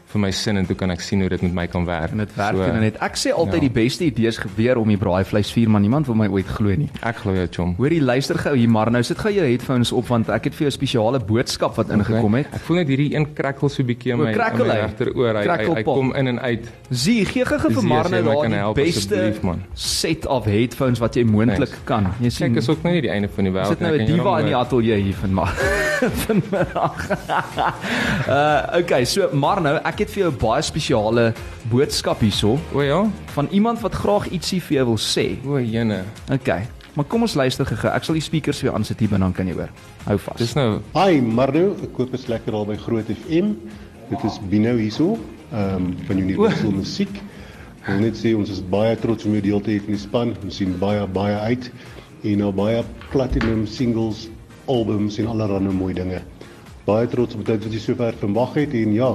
vir 0.09 0.21
my 0.23 0.31
sin 0.33 0.57
en 0.57 0.65
toe 0.65 0.75
kan 0.77 0.89
ek 0.89 1.03
sien 1.05 1.21
hoe 1.21 1.29
dit 1.29 1.41
met 1.45 1.53
my 1.53 1.65
kan 1.69 1.85
werk. 1.85 2.15
Dit 2.17 2.31
werk 2.37 2.57
so, 2.57 2.65
en 2.65 2.81
net 2.81 2.97
ek 3.05 3.17
sê 3.19 3.33
altyd 3.33 3.59
ja. 3.59 3.65
die 3.67 3.73
beste 3.75 4.05
idees 4.07 4.39
gebeur 4.41 4.81
om 4.81 4.89
die 4.89 4.97
braaivleis 4.97 5.51
vuur 5.53 5.69
maar 5.69 5.83
niemand 5.83 6.09
wil 6.09 6.17
my 6.17 6.29
ooit 6.33 6.49
glo 6.49 6.73
nie. 6.73 6.89
Ek 7.05 7.21
glo 7.21 7.35
jou 7.37 7.45
chom. 7.59 7.75
Hoorie 7.77 8.01
luister 8.01 8.39
gou 8.41 8.55
hier 8.57 8.71
maar 8.73 8.89
nou 8.93 9.03
sit 9.05 9.21
gou 9.21 9.31
jou 9.33 9.45
headphones 9.45 9.93
op 9.93 10.09
want 10.09 10.31
ek 10.33 10.49
het 10.49 10.57
vir 10.57 10.67
jou 10.67 10.71
'n 10.73 10.77
spesiale 10.77 11.19
boodskap 11.19 11.77
wat 11.77 11.91
okay. 11.91 11.99
ingekom 11.99 12.39
het. 12.39 12.49
Ek 12.57 12.65
voel 12.65 12.81
net 12.81 12.89
hierdie 12.89 13.13
een 13.15 13.27
krakkel 13.33 13.69
so 13.69 13.83
bietjie 13.83 14.13
in 14.13 14.19
my, 14.19 14.31
my 14.31 14.33
regteroor. 14.33 15.35
Hy, 15.35 15.45
hy, 15.45 15.75
hy 15.75 15.83
kom 15.83 16.15
in 16.15 16.33
en 16.33 16.39
uit. 16.39 16.71
Zie, 16.89 17.25
gee 17.25 17.45
gou 17.45 17.59
vir 17.69 17.83
Marne 17.83 18.23
daar 18.23 18.49
die 18.49 18.83
beste 18.83 19.33
set 19.73 20.25
of 20.25 20.45
headphones 20.45 20.99
wat 20.99 21.15
jy 21.15 21.23
moontlik 21.23 21.69
nice. 21.69 21.85
kan. 21.85 22.09
Jy 22.19 22.29
sien 22.33 22.53
Kyk, 22.53 22.63
is 22.63 22.69
ook 22.69 22.83
nie 22.83 23.01
die 23.01 23.13
einde 23.13 23.29
van 23.29 23.43
die 23.43 23.53
wêreld 23.53 23.77
nie. 23.77 23.77
Sit 23.77 23.85
nou 23.85 23.93
'n 23.97 24.05
diva 24.05 24.39
in 24.39 24.45
die 24.45 24.57
ateljee 24.57 25.01
hier 25.03 25.15
van 25.21 25.33
maar. 25.33 25.88
Vanmiddag. 26.23 27.07
uh 28.35 28.79
okay, 28.79 29.05
so 29.05 29.29
maar 29.33 29.61
nou 29.61 29.75
ek 29.83 30.05
het 30.05 30.11
vir 30.13 30.23
jou 30.23 30.31
'n 30.31 30.41
baie 30.41 30.61
spesiale 30.61 31.33
boodskap 31.71 32.19
hierso. 32.19 32.57
O 32.73 32.81
ja, 32.81 33.05
van 33.35 33.47
iemand 33.51 33.79
wat 33.79 33.93
graag 33.93 34.29
ietsie 34.31 34.61
vir 34.61 34.77
jou 34.77 34.85
wil 34.85 35.01
sê. 35.01 35.27
O 35.45 35.59
jene. 35.59 36.03
Okay. 36.31 36.67
Maar 36.93 37.05
kom 37.05 37.21
ons 37.21 37.33
luister 37.33 37.65
gou. 37.65 37.91
Ek 37.91 38.03
sal 38.03 38.17
die 38.17 38.23
speakers 38.23 38.61
jou 38.61 38.73
aansit 38.75 38.99
hier 38.99 39.09
binne 39.09 39.23
dan 39.23 39.33
kan 39.33 39.47
jy 39.47 39.53
hoor. 39.53 39.69
Hou 40.07 40.17
vas. 40.17 40.39
Dis 40.41 40.55
nou. 40.57 40.81
Hi 40.95 41.21
Marno, 41.21 41.75
ek 41.83 41.93
koop 41.93 42.13
is 42.13 42.27
lekker 42.27 42.53
al 42.53 42.65
by 42.65 42.75
Groot 42.75 43.11
FM. 43.13 43.53
Dit 44.09 44.23
is 44.27 44.39
Bino 44.49 44.75
hierso. 44.75 45.17
Ehm 45.51 45.75
um, 45.75 45.93
van 46.07 46.17
Universal 46.17 46.71
Musiek. 46.71 47.21
Ek 47.83 47.93
wil 47.93 48.03
net 48.03 48.17
sê 48.19 48.33
ons 48.37 48.49
is 48.49 48.59
baie 48.61 48.97
trots 48.99 49.25
om 49.25 49.37
jou 49.37 49.41
deel 49.41 49.61
te 49.63 49.71
hê 49.71 49.79
van 49.85 49.95
die 49.95 50.01
span. 50.01 50.35
Ons 50.43 50.59
sien 50.59 50.75
baie 50.81 51.05
baie 51.07 51.37
uit 51.53 51.71
en 52.23 52.43
nou 52.43 52.51
baie 52.51 52.83
platinum 53.13 53.63
singles 53.67 54.27
albums 54.69 55.17
en 55.17 55.27
allerlei 55.27 55.73
mooi 55.73 55.93
dinge. 55.93 56.21
Baie 56.85 57.07
trots 57.07 57.35
op 57.35 57.45
dit 57.45 57.63
wat 57.63 57.73
jy 57.73 57.81
sover 57.83 58.17
vermag 58.21 58.53
het 58.53 58.73
en 58.73 58.93
ja, 58.93 59.13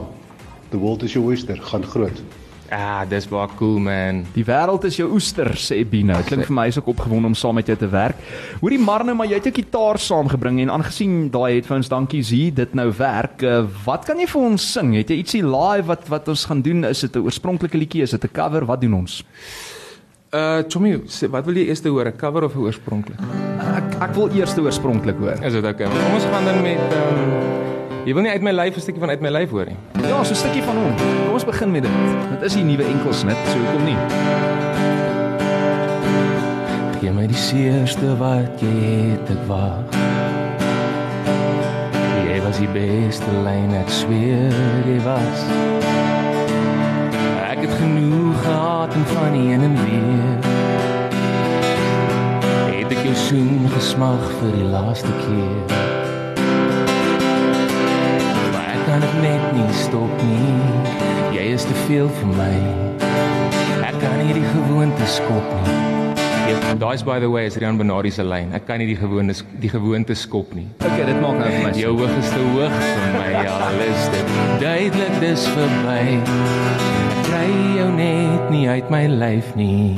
the 0.71 0.79
world 0.79 1.03
is 1.03 1.15
your 1.15 1.29
oyster, 1.29 1.59
gaan 1.71 1.87
groot. 1.87 2.23
Ah, 2.73 3.05
dis 3.07 3.27
baie 3.29 3.49
cool 3.59 3.77
man. 3.83 4.23
Die 4.35 4.45
wêreld 4.47 4.87
is 4.89 4.97
jou 4.97 5.11
oester, 5.15 5.53
sê 5.61 5.83
Bino. 5.87 6.17
Klink 6.27 6.49
vir 6.49 6.57
my 6.57 6.65
is 6.71 6.79
ook 6.81 6.89
opgewonde 6.95 7.29
om 7.29 7.37
saam 7.37 7.59
met 7.61 7.69
jou 7.69 7.77
te 7.79 7.89
werk. 7.93 8.19
Hoorie 8.63 8.81
Marne, 8.81 9.15
maar 9.15 9.29
jy 9.29 9.39
het 9.39 9.47
'n 9.47 9.61
gitaar 9.61 9.99
saamgebring 9.99 10.61
en 10.61 10.71
aangesien 10.71 11.31
daai 11.31 11.55
headphones 11.55 11.89
dankie 11.89 12.23
Zee, 12.23 12.53
dit 12.53 12.75
nou 12.75 12.91
werk. 12.91 13.43
Uh, 13.43 13.67
wat 13.85 14.05
kan 14.05 14.19
jy 14.19 14.27
vir 14.27 14.43
ons 14.43 14.73
sing? 14.73 14.95
Het 14.95 15.11
jy 15.11 15.17
ietsie 15.17 15.43
live 15.43 15.87
wat 15.87 16.09
wat 16.09 16.29
ons 16.29 16.45
gaan 16.45 16.63
doen? 16.63 16.85
Is 16.85 17.01
dit 17.01 17.17
'n 17.17 17.23
oorspronklike 17.23 17.79
liedjie? 17.79 18.03
Is 18.03 18.11
dit 18.11 18.25
'n 18.25 18.33
cover? 18.33 18.65
Wat 18.65 18.81
doen 18.81 18.95
ons? 18.95 19.25
Uh 20.35 20.65
Tommy, 20.67 20.97
wat 21.31 21.45
wil 21.47 21.55
jy 21.55 21.69
eers 21.71 21.83
hoor, 21.87 22.09
'n 22.11 22.17
cover 22.19 22.43
of 22.43 22.55
'n 22.57 22.67
oorspronklik? 22.67 23.19
Ek 23.79 24.03
ek 24.03 24.15
wil 24.15 24.29
eers 24.35 24.57
oorspronklik 24.59 25.17
hoor. 25.17 25.39
Is 25.39 25.53
dit 25.53 25.65
okay? 25.65 25.87
Kom 25.87 26.15
ons 26.15 26.25
gaan 26.25 26.45
dan 26.45 26.63
met 26.63 26.79
ehm 26.79 27.23
um, 27.23 27.63
Jy 28.05 28.13
wil 28.15 28.23
nie 28.23 28.31
uit 28.31 28.43
my 28.43 28.51
lyf 28.51 28.77
'n 28.77 28.81
stukkie 28.81 29.01
van 29.01 29.11
uit 29.11 29.21
my 29.21 29.31
lyf 29.31 29.51
hoor 29.51 29.67
nie. 29.67 29.77
Ja, 30.03 30.25
so 30.25 30.33
'n 30.33 30.37
stukkie 30.37 30.63
van 30.63 30.77
hom. 30.77 30.95
Kom 30.97 31.33
ons 31.33 31.45
begin 31.45 31.71
met 31.71 31.83
dit. 31.83 31.93
Dit 32.31 32.43
is 32.43 32.55
die 32.55 32.65
nuwe 32.65 32.85
enkelsnit, 32.85 33.37
so 33.47 33.59
hoekom 33.59 33.85
nie? 33.85 33.97
Gee 37.01 37.13
my 37.13 37.27
die 37.27 37.37
seerste 37.37 38.19
wat 38.19 38.61
jy 38.61 38.75
het 39.15 39.31
ek 39.31 39.47
wag. 39.47 39.87
Jy 42.27 42.43
was 42.43 42.59
die 42.59 42.69
beste 42.69 43.31
lyn 43.45 43.73
ek 43.75 43.89
sweer 43.89 44.53
jy 44.85 44.99
was 45.05 45.94
genoeg 47.81 48.43
gehad 48.43 48.95
en 48.95 49.07
van 49.07 49.33
die 49.33 49.53
en 49.53 49.61
en 49.61 49.77
weer 49.85 50.37
Het 52.79 52.93
ek 52.93 53.03
jou 53.07 53.15
soen 53.15 53.69
gesmag 53.75 54.25
vir 54.41 54.53
die 54.59 54.67
laaste 54.73 55.13
keer 55.23 55.59
Maar 58.53 58.67
ek 58.75 58.83
kan 58.89 59.07
het 59.07 59.17
net 59.23 59.47
nie 59.57 59.71
stop 59.85 60.25
nie 60.29 61.39
Jy 61.39 61.47
is 61.57 61.67
te 61.69 61.79
veel 61.87 62.11
vir 62.21 62.37
my 62.39 62.53
Ek 63.85 63.99
kan 64.03 64.19
nie 64.21 64.37
die 64.37 64.47
gewoonte 64.53 65.11
skop 65.17 65.57
nie 65.65 65.81
Ja, 66.45 66.75
daai's 66.77 67.01
by 67.03 67.19
the 67.21 67.31
way 67.33 67.47
is 67.49 67.57
Rian 67.57 67.79
Benardi 67.81 68.11
se 68.13 68.21
lyn. 68.23 68.51
Ek 68.53 68.67
kan 68.69 68.77
nie 68.83 68.91
die 68.91 68.99
gewone 69.01 69.33
die 69.63 69.71
gewoonte 69.73 70.13
skop 70.13 70.53
nie. 70.53 70.67
Okay, 70.77 71.07
dit 71.09 71.17
maak 71.23 71.41
nou 71.41 71.49
vir 71.49 71.65
my. 71.65 71.73
Jou 71.81 71.95
hoog 72.03 72.13
is 72.21 72.29
te 72.35 72.43
hoog 72.53 72.77
vir 72.83 73.17
my. 73.17 73.31
Ja, 73.47 73.57
alles 73.71 74.05
dit. 74.13 74.37
Duidelik 74.61 75.17
dis 75.25 75.49
verby 75.57 77.04
kry 77.35 77.51
jou 77.75 77.89
net 77.91 78.51
nie 78.53 78.67
uit 78.71 78.91
my 78.95 79.01
lyf 79.11 79.49
nie. 79.59 79.97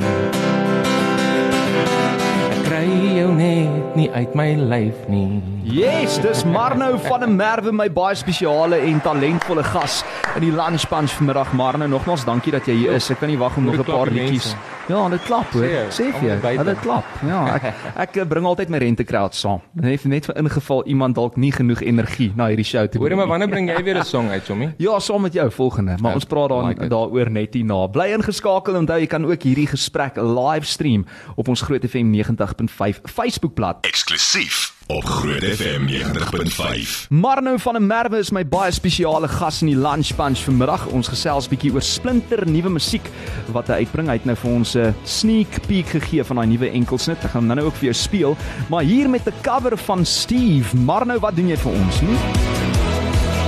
Ek 2.47 2.63
kry 2.65 2.85
jou 3.13 3.27
net 3.37 3.97
nie 3.99 4.07
uit 4.09 4.33
my 4.37 4.47
lyf 4.71 5.03
nie. 5.11 5.37
Yes, 5.69 6.17
dis 6.23 6.41
Marno 6.49 6.95
van 7.05 7.27
'n 7.27 7.35
Merwe 7.37 7.71
my 7.71 7.89
baie 7.93 8.15
spesiale 8.15 8.81
en 8.89 9.01
talentvolle 9.01 9.63
gas 9.63 10.03
in 10.35 10.41
die 10.41 10.51
Lunch 10.51 10.89
Punch 10.89 11.13
vanmiddag. 11.13 11.53
Marno, 11.53 11.85
nogmaals 11.85 12.25
dankie 12.25 12.51
dat 12.51 12.65
jy 12.65 12.73
hier 12.73 12.91
is. 12.93 13.11
Ek 13.11 13.19
kan 13.19 13.29
nie 13.29 13.37
wag 13.37 13.57
om 13.57 13.65
nog 13.65 13.77
'n 13.77 13.83
paar 13.83 14.09
liedjies. 14.09 14.55
mense? 14.55 14.76
Ja, 14.87 15.09
dit 15.09 15.23
klap 15.27 15.51
hoor. 15.51 15.65
Sê 15.91 16.07
vir 16.15 16.29
jou, 16.29 16.37
hulle 16.45 16.75
klap. 16.79 17.07
Ja, 17.27 17.41
ek 17.57 17.65
ek 18.05 18.19
eh, 18.21 18.27
bring 18.29 18.45
altyd 18.47 18.71
my 18.71 18.79
rentekraad 18.83 19.35
saam. 19.35 19.59
Net 19.73 20.05
net 20.07 20.29
vir 20.29 20.39
ingeval 20.39 20.85
iemand 20.87 21.17
dalk 21.19 21.35
nie 21.35 21.51
genoeg 21.51 21.83
energie 21.83 22.29
na 22.35 22.47
hierdie 22.51 22.67
show 22.67 22.85
toe 22.87 23.01
Hoor 23.01 23.17
maar 23.19 23.27
wanneer 23.33 23.51
bring 23.51 23.67
jy 23.71 23.81
weer 23.83 23.99
'n 23.99 24.07
song 24.07 24.29
uit, 24.31 24.47
Jommie? 24.47 24.71
Ja, 24.87 24.99
saam 24.99 25.21
met 25.21 25.33
jou 25.33 25.49
volgende, 25.51 25.97
maar 25.99 26.11
Ja, 26.11 26.21
ons 26.21 26.25
praat 26.25 26.49
dan 26.49 26.67
like 26.67 26.87
daaroor 26.87 27.31
net 27.31 27.53
hierna. 27.53 27.87
Bly 27.87 28.13
ingeskakel 28.15 28.75
onthou 28.79 28.99
jy 28.99 29.07
kan 29.07 29.25
ook 29.25 29.43
hierdie 29.43 29.67
gesprek 29.67 30.15
livestream 30.15 31.05
op 31.35 31.47
ons 31.47 31.61
Groot 31.61 31.83
FM 31.83 32.13
90.5 32.15 33.03
Facebookblad. 33.03 33.83
Eksklusief 33.87 34.76
op 34.87 35.05
Groot 35.05 35.43
FM 35.43 35.87
90.5. 35.87 37.07
Marno 37.09 37.57
van 37.57 37.75
'n 37.75 37.87
Merwe 37.87 38.17
is 38.17 38.31
my 38.31 38.47
baie 38.47 38.71
spesiale 38.71 39.27
gas 39.27 39.61
in 39.61 39.67
die 39.67 39.75
Lunch 39.75 40.15
Punch 40.15 40.39
vanmiddag. 40.39 40.85
Ons 40.85 41.07
gesels 41.07 41.47
bietjie 41.47 41.73
oor 41.73 41.81
splinter 41.81 42.49
nuwe 42.49 42.69
musiek 42.69 43.09
wat 43.51 43.67
hy 43.67 43.73
uitbring. 43.73 44.07
Hy 44.07 44.13
het 44.13 44.25
nou 44.25 44.35
vir 44.35 44.51
ons 44.51 44.75
'n 44.75 44.95
sneak 45.03 45.67
peek 45.67 45.87
gegee 45.87 46.23
van 46.23 46.35
daai 46.35 46.47
nuwe 46.47 46.69
enkelsnit. 46.69 47.23
Ek 47.23 47.31
gaan 47.31 47.47
hom 47.47 47.55
nou 47.55 47.67
ook 47.67 47.75
vir 47.75 47.83
jou 47.83 47.93
speel, 47.93 48.37
maar 48.69 48.83
hier 48.83 49.09
met 49.09 49.27
'n 49.27 49.33
cover 49.41 49.77
van 49.77 50.05
Steve. 50.05 50.77
Marno, 50.77 51.19
wat 51.19 51.35
doen 51.35 51.47
jy 51.47 51.57
vir 51.57 51.71
ons? 51.71 51.99
Hm? 51.99 52.15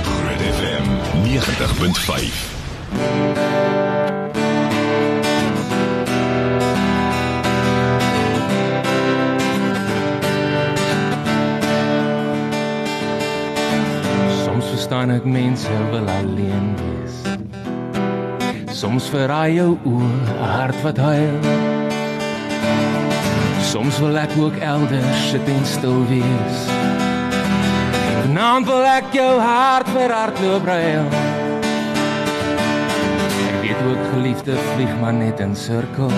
Groot 0.02 0.40
FM 0.54 0.84
90.5. 1.24 3.79
verstaan 14.90 15.12
ek 15.14 15.24
mense 15.24 15.74
wil 15.92 16.08
alleen 16.10 16.72
wees. 16.74 17.18
Soms 18.74 19.06
verraai 19.12 19.54
jou 19.54 19.76
oë 19.86 20.02
'n 20.02 20.48
hart 20.50 20.78
wat 20.82 20.98
huil. 20.98 21.38
Soms 23.70 24.00
wil 24.02 24.18
ek 24.18 24.34
ook 24.34 24.56
elders 24.58 25.30
sit 25.30 25.46
en 25.46 25.64
stil 25.64 26.02
wees. 26.10 26.58
Vanaand 28.18 28.66
wil 28.66 28.82
ek 28.82 29.14
jou 29.14 29.38
hart 29.38 29.88
vir 29.94 30.10
hardloop 30.10 30.66
ruil. 30.66 31.06
Ek 33.46 33.56
weet 33.62 33.80
ook 33.90 34.02
geliefde 34.14 34.58
vlieg 34.74 34.94
maar 35.00 35.14
net 35.14 35.38
in 35.40 35.54
sirkel. 35.54 36.10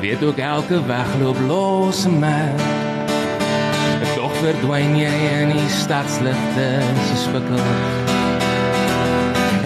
Weet 0.00 0.22
ook 0.22 0.38
elke 0.38 0.78
wegloop 0.86 1.38
los 1.48 2.06
'n 2.06 2.18
man. 2.20 2.54
Tog 2.62 2.87
verdwyn 4.42 4.94
jy 4.98 5.14
in 5.40 5.50
die 5.56 5.68
stadsligte 5.72 6.66
se 7.08 7.16
spikkel. 7.24 7.60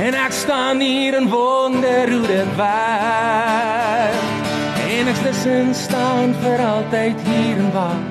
En 0.03 0.17
ek 0.19 0.33
staan 0.33 0.81
hier 0.81 1.15
en 1.19 1.29
wonder 1.31 2.11
hoe 2.13 2.27
dit 2.27 2.57
werk. 2.57 4.49
En 4.89 5.11
ek 5.13 5.21
slis 5.21 5.45
en 5.53 5.71
staan 5.77 6.35
vir 6.43 6.65
altyd 6.65 7.25
hier 7.29 7.63
en 7.63 7.71
wag. 7.77 8.03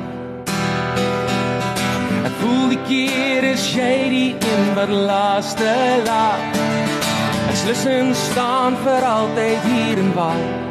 Ek 2.30 2.34
voel 2.39 2.65
die 2.75 2.82
keer 2.88 3.51
is 3.51 3.68
jy 3.75 3.94
die 4.13 4.32
een 4.39 4.74
wat 4.77 4.94
laaste 5.12 5.77
lag. 6.08 6.60
Ek 7.50 7.58
slis 7.65 7.88
en 7.89 8.13
staan 8.15 8.77
vir 8.86 9.08
altyd 9.15 9.72
hier 9.72 10.06
en 10.06 10.13
wag. 10.18 10.71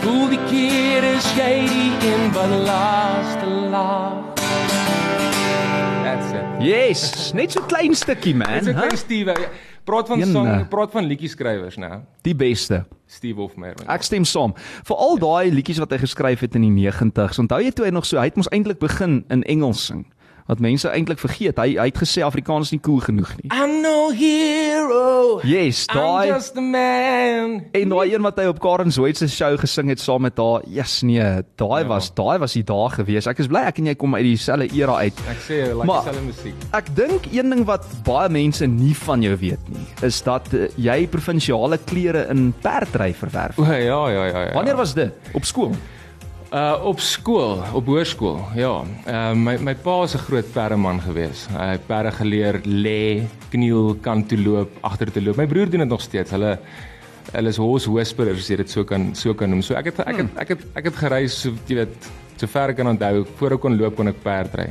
Voel 0.00 0.30
die 0.32 0.40
keer 0.48 1.04
is 1.14 1.26
jy 1.36 1.50
die 1.68 1.90
een 2.08 2.30
wat 2.32 2.52
laaste 2.64 3.48
lag. 3.72 4.22
That's 6.04 6.30
it. 6.32 6.46
Yes, 6.64 7.32
net 7.36 7.52
so 7.52 7.60
klein 7.68 7.94
stukkie 7.96 8.32
man. 8.36 8.58
Dis 8.64 8.72
'n 8.72 8.78
klein 8.78 8.96
Steve. 8.96 9.34
Praat 9.84 10.08
van 10.08 10.18
Jene. 10.18 10.32
song, 10.32 10.68
praat 10.68 10.90
van 10.92 11.04
liedjie 11.04 11.28
skrywers, 11.28 11.76
né? 11.76 12.00
Die 12.22 12.34
beste. 12.34 12.84
Steve 13.06 13.40
Hofmeyer. 13.40 13.74
Ek 13.88 14.02
stem 14.02 14.24
saam. 14.24 14.54
Vir 14.84 14.96
al 14.96 15.18
daai 15.18 15.50
liedjies 15.50 15.78
wat 15.78 15.90
hy 15.90 15.98
geskryf 15.98 16.40
het 16.40 16.54
in 16.54 16.62
die 16.62 16.90
90's. 16.92 17.38
Onthou 17.38 17.60
jy 17.60 17.70
toe 17.70 17.84
hy 17.84 17.90
nog 17.90 18.06
so, 18.06 18.18
hy 18.18 18.24
het 18.24 18.36
mos 18.36 18.48
eintlik 18.48 18.78
begin 18.78 19.24
in 19.28 19.42
Engels 19.42 19.86
sing. 19.86 20.06
Wat 20.50 20.58
mense 20.58 20.88
eintlik 20.90 21.20
vergeet. 21.22 21.60
Hy 21.62 21.76
hy 21.78 21.84
het 21.92 21.98
gesê 22.00 22.24
Afrikaans 22.26 22.66
is 22.66 22.72
nie 22.74 22.80
cool 22.82 22.98
genoeg 23.04 23.28
nie. 23.38 23.50
I'm 23.54 23.76
no 23.84 24.10
hero. 24.10 25.38
Yes, 25.46 25.84
I'm 25.86 26.00
daai 26.00 26.32
just 26.32 26.56
a 26.58 26.60
man. 26.64 27.52
en 27.72 27.92
daai 27.92 28.14
een 28.14 28.24
wat 28.24 28.40
hy 28.40 28.46
op 28.50 28.58
Karen 28.62 28.90
Zoid 28.92 29.16
se 29.20 29.28
show 29.30 29.52
gesing 29.60 29.92
het 29.92 30.00
saam 30.02 30.24
met 30.26 30.38
haar. 30.42 30.64
Yes, 30.66 31.02
nee, 31.06 31.22
daai 31.60 31.82
Ja. 31.84 31.86
was 31.92 32.10
daai 32.18 32.38
was 32.42 32.56
die 32.58 32.64
dae 32.66 32.88
gewees. 32.96 33.28
Ek 33.30 33.38
is 33.38 33.46
bly 33.46 33.62
ek 33.70 33.78
en 33.78 33.86
jy 33.92 33.94
kom 33.94 34.14
uit 34.18 34.24
dieselfde 34.26 34.68
era 34.74 34.96
uit. 35.04 35.22
Ek 35.30 35.38
sê 35.46 35.60
like 35.70 35.86
Maar- 35.86 36.02
dieselfde 36.02 36.26
musiek. 36.26 36.54
Ek 36.74 36.90
dink 36.96 37.30
een 37.32 37.50
ding 37.50 37.64
wat 37.64 37.86
baie 38.04 38.28
mense 38.28 38.66
nie 38.66 38.94
van 39.06 39.22
jou 39.22 39.36
weet 39.36 39.68
nie, 39.70 39.86
is 40.02 40.20
dat 40.22 40.50
uh, 40.52 40.66
jy 40.76 41.06
provinsiale 41.06 41.78
klere 41.86 42.26
in 42.30 42.52
perdry 42.60 43.12
verwerf. 43.14 43.58
O 43.58 43.64
ja, 43.64 43.78
ja, 43.78 44.26
ja, 44.26 44.44
ja. 44.48 44.52
Wanneer 44.52 44.76
was 44.76 44.94
dit? 44.94 45.12
Op 45.32 45.44
skool? 45.44 45.74
Uh 46.50 46.82
op 46.82 46.98
skool, 46.98 47.60
op 47.78 47.86
hoërskool. 47.86 48.40
Ja. 48.58 48.82
Uh 49.06 49.34
my 49.38 49.52
my 49.62 49.74
pa 49.78 50.00
was 50.02 50.14
'n 50.14 50.18
groot 50.18 50.52
perdeman 50.52 50.98
gewees. 51.00 51.46
Hy 51.46 51.78
het 51.78 51.86
perde 51.86 52.10
geleer 52.10 52.60
lê, 52.64 53.22
kniel, 53.50 53.94
kant 54.00 54.28
toe 54.28 54.38
loop, 54.38 54.70
agter 54.80 55.12
te 55.12 55.22
loop. 55.22 55.36
My 55.36 55.46
broer 55.46 55.70
doen 55.70 55.80
dit 55.80 55.88
nog 55.88 56.00
steeds. 56.00 56.30
Hulle 56.30 56.58
hulle 57.32 57.48
is 57.48 57.56
horse 57.56 57.90
whisperers 57.90 58.38
as 58.38 58.48
jy 58.48 58.56
dit 58.56 58.70
so 58.70 58.84
kan 58.84 59.14
so 59.14 59.34
kan 59.34 59.50
noem. 59.50 59.62
So 59.62 59.74
ek 59.74 59.84
het 59.84 60.00
ek 60.00 60.16
het 60.16 60.26
ek 60.38 60.48
het 60.48 60.60
ek 60.74 60.84
het 60.84 60.96
gereis 60.96 61.40
so 61.40 61.54
jy 61.68 61.76
weet 61.76 62.10
so 62.36 62.46
ver 62.46 62.68
ek 62.70 62.76
kan 62.76 62.86
onthou 62.86 63.26
voor 63.38 63.52
ek 63.52 63.60
kon 63.60 63.78
loop 63.78 63.96
kon 63.96 64.08
ek 64.08 64.22
perd 64.22 64.54
ry. 64.54 64.68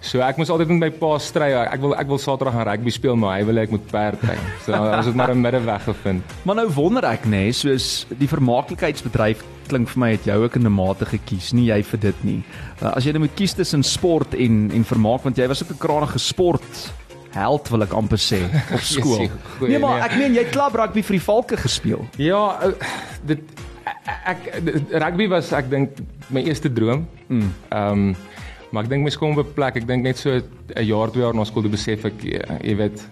So 0.00 0.20
ek 0.20 0.36
moes 0.36 0.50
altyd 0.50 0.68
met 0.68 0.80
my 0.80 0.90
pa 0.90 1.18
stry. 1.18 1.52
Ek 1.52 1.80
wil 1.80 1.94
ek 1.94 2.08
wil 2.08 2.18
Saterdag 2.18 2.54
gaan 2.54 2.66
rugby 2.66 2.90
speel, 2.90 3.16
maar 3.16 3.38
hy 3.38 3.44
wil 3.44 3.58
ek 3.58 3.70
moet 3.70 3.86
perd 3.86 4.18
ry. 4.22 4.36
So 4.66 4.72
ons 4.72 5.06
het 5.06 5.14
maar 5.14 5.30
'n 5.30 5.40
middeweg 5.40 5.84
gevind. 5.84 6.22
Maar 6.42 6.56
nou 6.56 6.68
wonder 6.74 7.04
ek 7.04 7.24
nê, 7.24 7.30
nee, 7.30 7.52
soos 7.52 8.06
die 8.18 8.28
vermaaklikheidsbedryf 8.28 9.53
klink 9.68 9.88
vir 9.88 9.98
my 10.00 10.10
het 10.10 10.24
jou 10.24 10.42
ook 10.44 10.56
in 10.56 10.66
'n 10.66 10.72
mate 10.72 11.04
gekies, 11.06 11.52
nie 11.52 11.66
jy 11.70 11.82
vir 11.82 12.00
dit 12.00 12.24
nie. 12.24 12.42
Uh, 12.82 12.92
as 12.96 13.04
jy 13.04 13.12
nou 13.12 13.20
moet 13.20 13.34
kies 13.34 13.52
tussen 13.54 13.82
sport 13.82 14.34
en 14.34 14.70
en 14.72 14.84
vermaak 14.84 15.22
want 15.24 15.36
jy 15.36 15.46
was 15.48 15.62
ook 15.62 15.70
'n 15.70 15.78
kragtige 15.78 16.18
sport 16.18 16.92
held 17.34 17.68
wil 17.68 17.82
ek 17.82 17.92
amper 17.92 18.18
sê 18.18 18.38
op 18.72 18.80
skool. 18.96 19.18
Jessie, 19.18 19.30
goeie, 19.58 19.70
nee, 19.70 19.78
maar 19.78 20.02
ek 20.04 20.16
meen 20.16 20.34
jy 20.34 20.42
het 20.44 20.50
klap 20.52 20.74
rugby 20.74 21.02
vir 21.02 21.16
die 21.16 21.24
Valke 21.24 21.56
gespeel. 21.56 22.06
Ja, 22.16 22.58
ou, 22.62 22.74
dit 23.26 23.40
ek 24.26 24.64
dit- 24.64 24.92
rugby 24.92 25.28
was 25.28 25.52
ek 25.52 25.70
dink 25.70 25.90
my 26.30 26.40
eerste 26.42 26.72
droom. 26.72 27.06
Ehm 27.28 27.50
um, 27.72 28.16
maar 28.72 28.82
ek 28.84 28.88
dink 28.90 29.02
mens 29.02 29.16
kom 29.16 29.38
op 29.38 29.46
'n 29.46 29.54
plek, 29.54 29.76
ek 29.76 29.86
dink 29.86 30.02
net 30.02 30.18
so 30.18 30.30
'n 30.30 30.42
jaar, 30.84 31.10
twee 31.10 31.22
jaar 31.22 31.34
na 31.34 31.44
skool 31.44 31.62
toe 31.62 31.70
besef 31.70 32.04
ek 32.04 32.22
jy, 32.22 32.40
jy 32.62 32.76
weet 32.76 33.04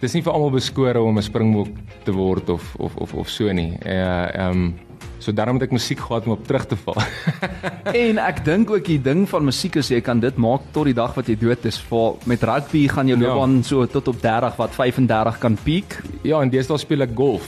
dis 0.00 0.14
nie 0.14 0.22
vir 0.22 0.32
almal 0.32 0.50
beskore 0.50 1.00
om 1.00 1.16
'n 1.18 1.22
springbok 1.22 1.68
te 2.04 2.12
word 2.12 2.48
of 2.50 2.74
of 2.78 2.96
of 2.96 3.14
of 3.14 3.28
so 3.28 3.52
nie. 3.52 3.76
Eh, 3.84 4.28
Ehm 4.34 4.50
um, 4.50 4.74
so 5.22 5.30
daarom 5.32 5.60
het 5.60 5.68
ek 5.68 5.74
musiek 5.76 6.00
gehad 6.02 6.26
om 6.26 6.32
op 6.34 6.42
terug 6.48 6.64
te 6.66 6.76
val. 6.82 6.98
en 8.04 8.18
ek 8.18 8.40
dink 8.44 8.70
ook 8.74 8.84
die 8.90 8.98
ding 9.02 9.22
van 9.30 9.44
musiek 9.46 9.76
is 9.78 9.88
jy 9.94 10.00
kan 10.02 10.18
dit 10.20 10.36
maak 10.42 10.60
tot 10.74 10.88
die 10.90 10.96
dag 10.98 11.14
wat 11.14 11.28
jy 11.30 11.36
dood 11.38 11.64
is. 11.70 11.78
Vir 11.88 12.16
met 12.26 12.42
rugby 12.48 12.86
gaan 12.90 13.06
jou 13.12 13.18
Ja. 13.20 13.26
loopbaan 13.28 13.60
so 13.64 13.86
tot 13.86 14.08
op 14.10 14.18
30 14.22 14.56
wat 14.58 14.74
35 14.74 15.38
kan 15.38 15.54
peak. 15.64 16.00
ja, 16.26 16.40
en 16.42 16.50
deesdae 16.50 16.78
speel 16.82 17.02
ek 17.06 17.14
golf. 17.16 17.46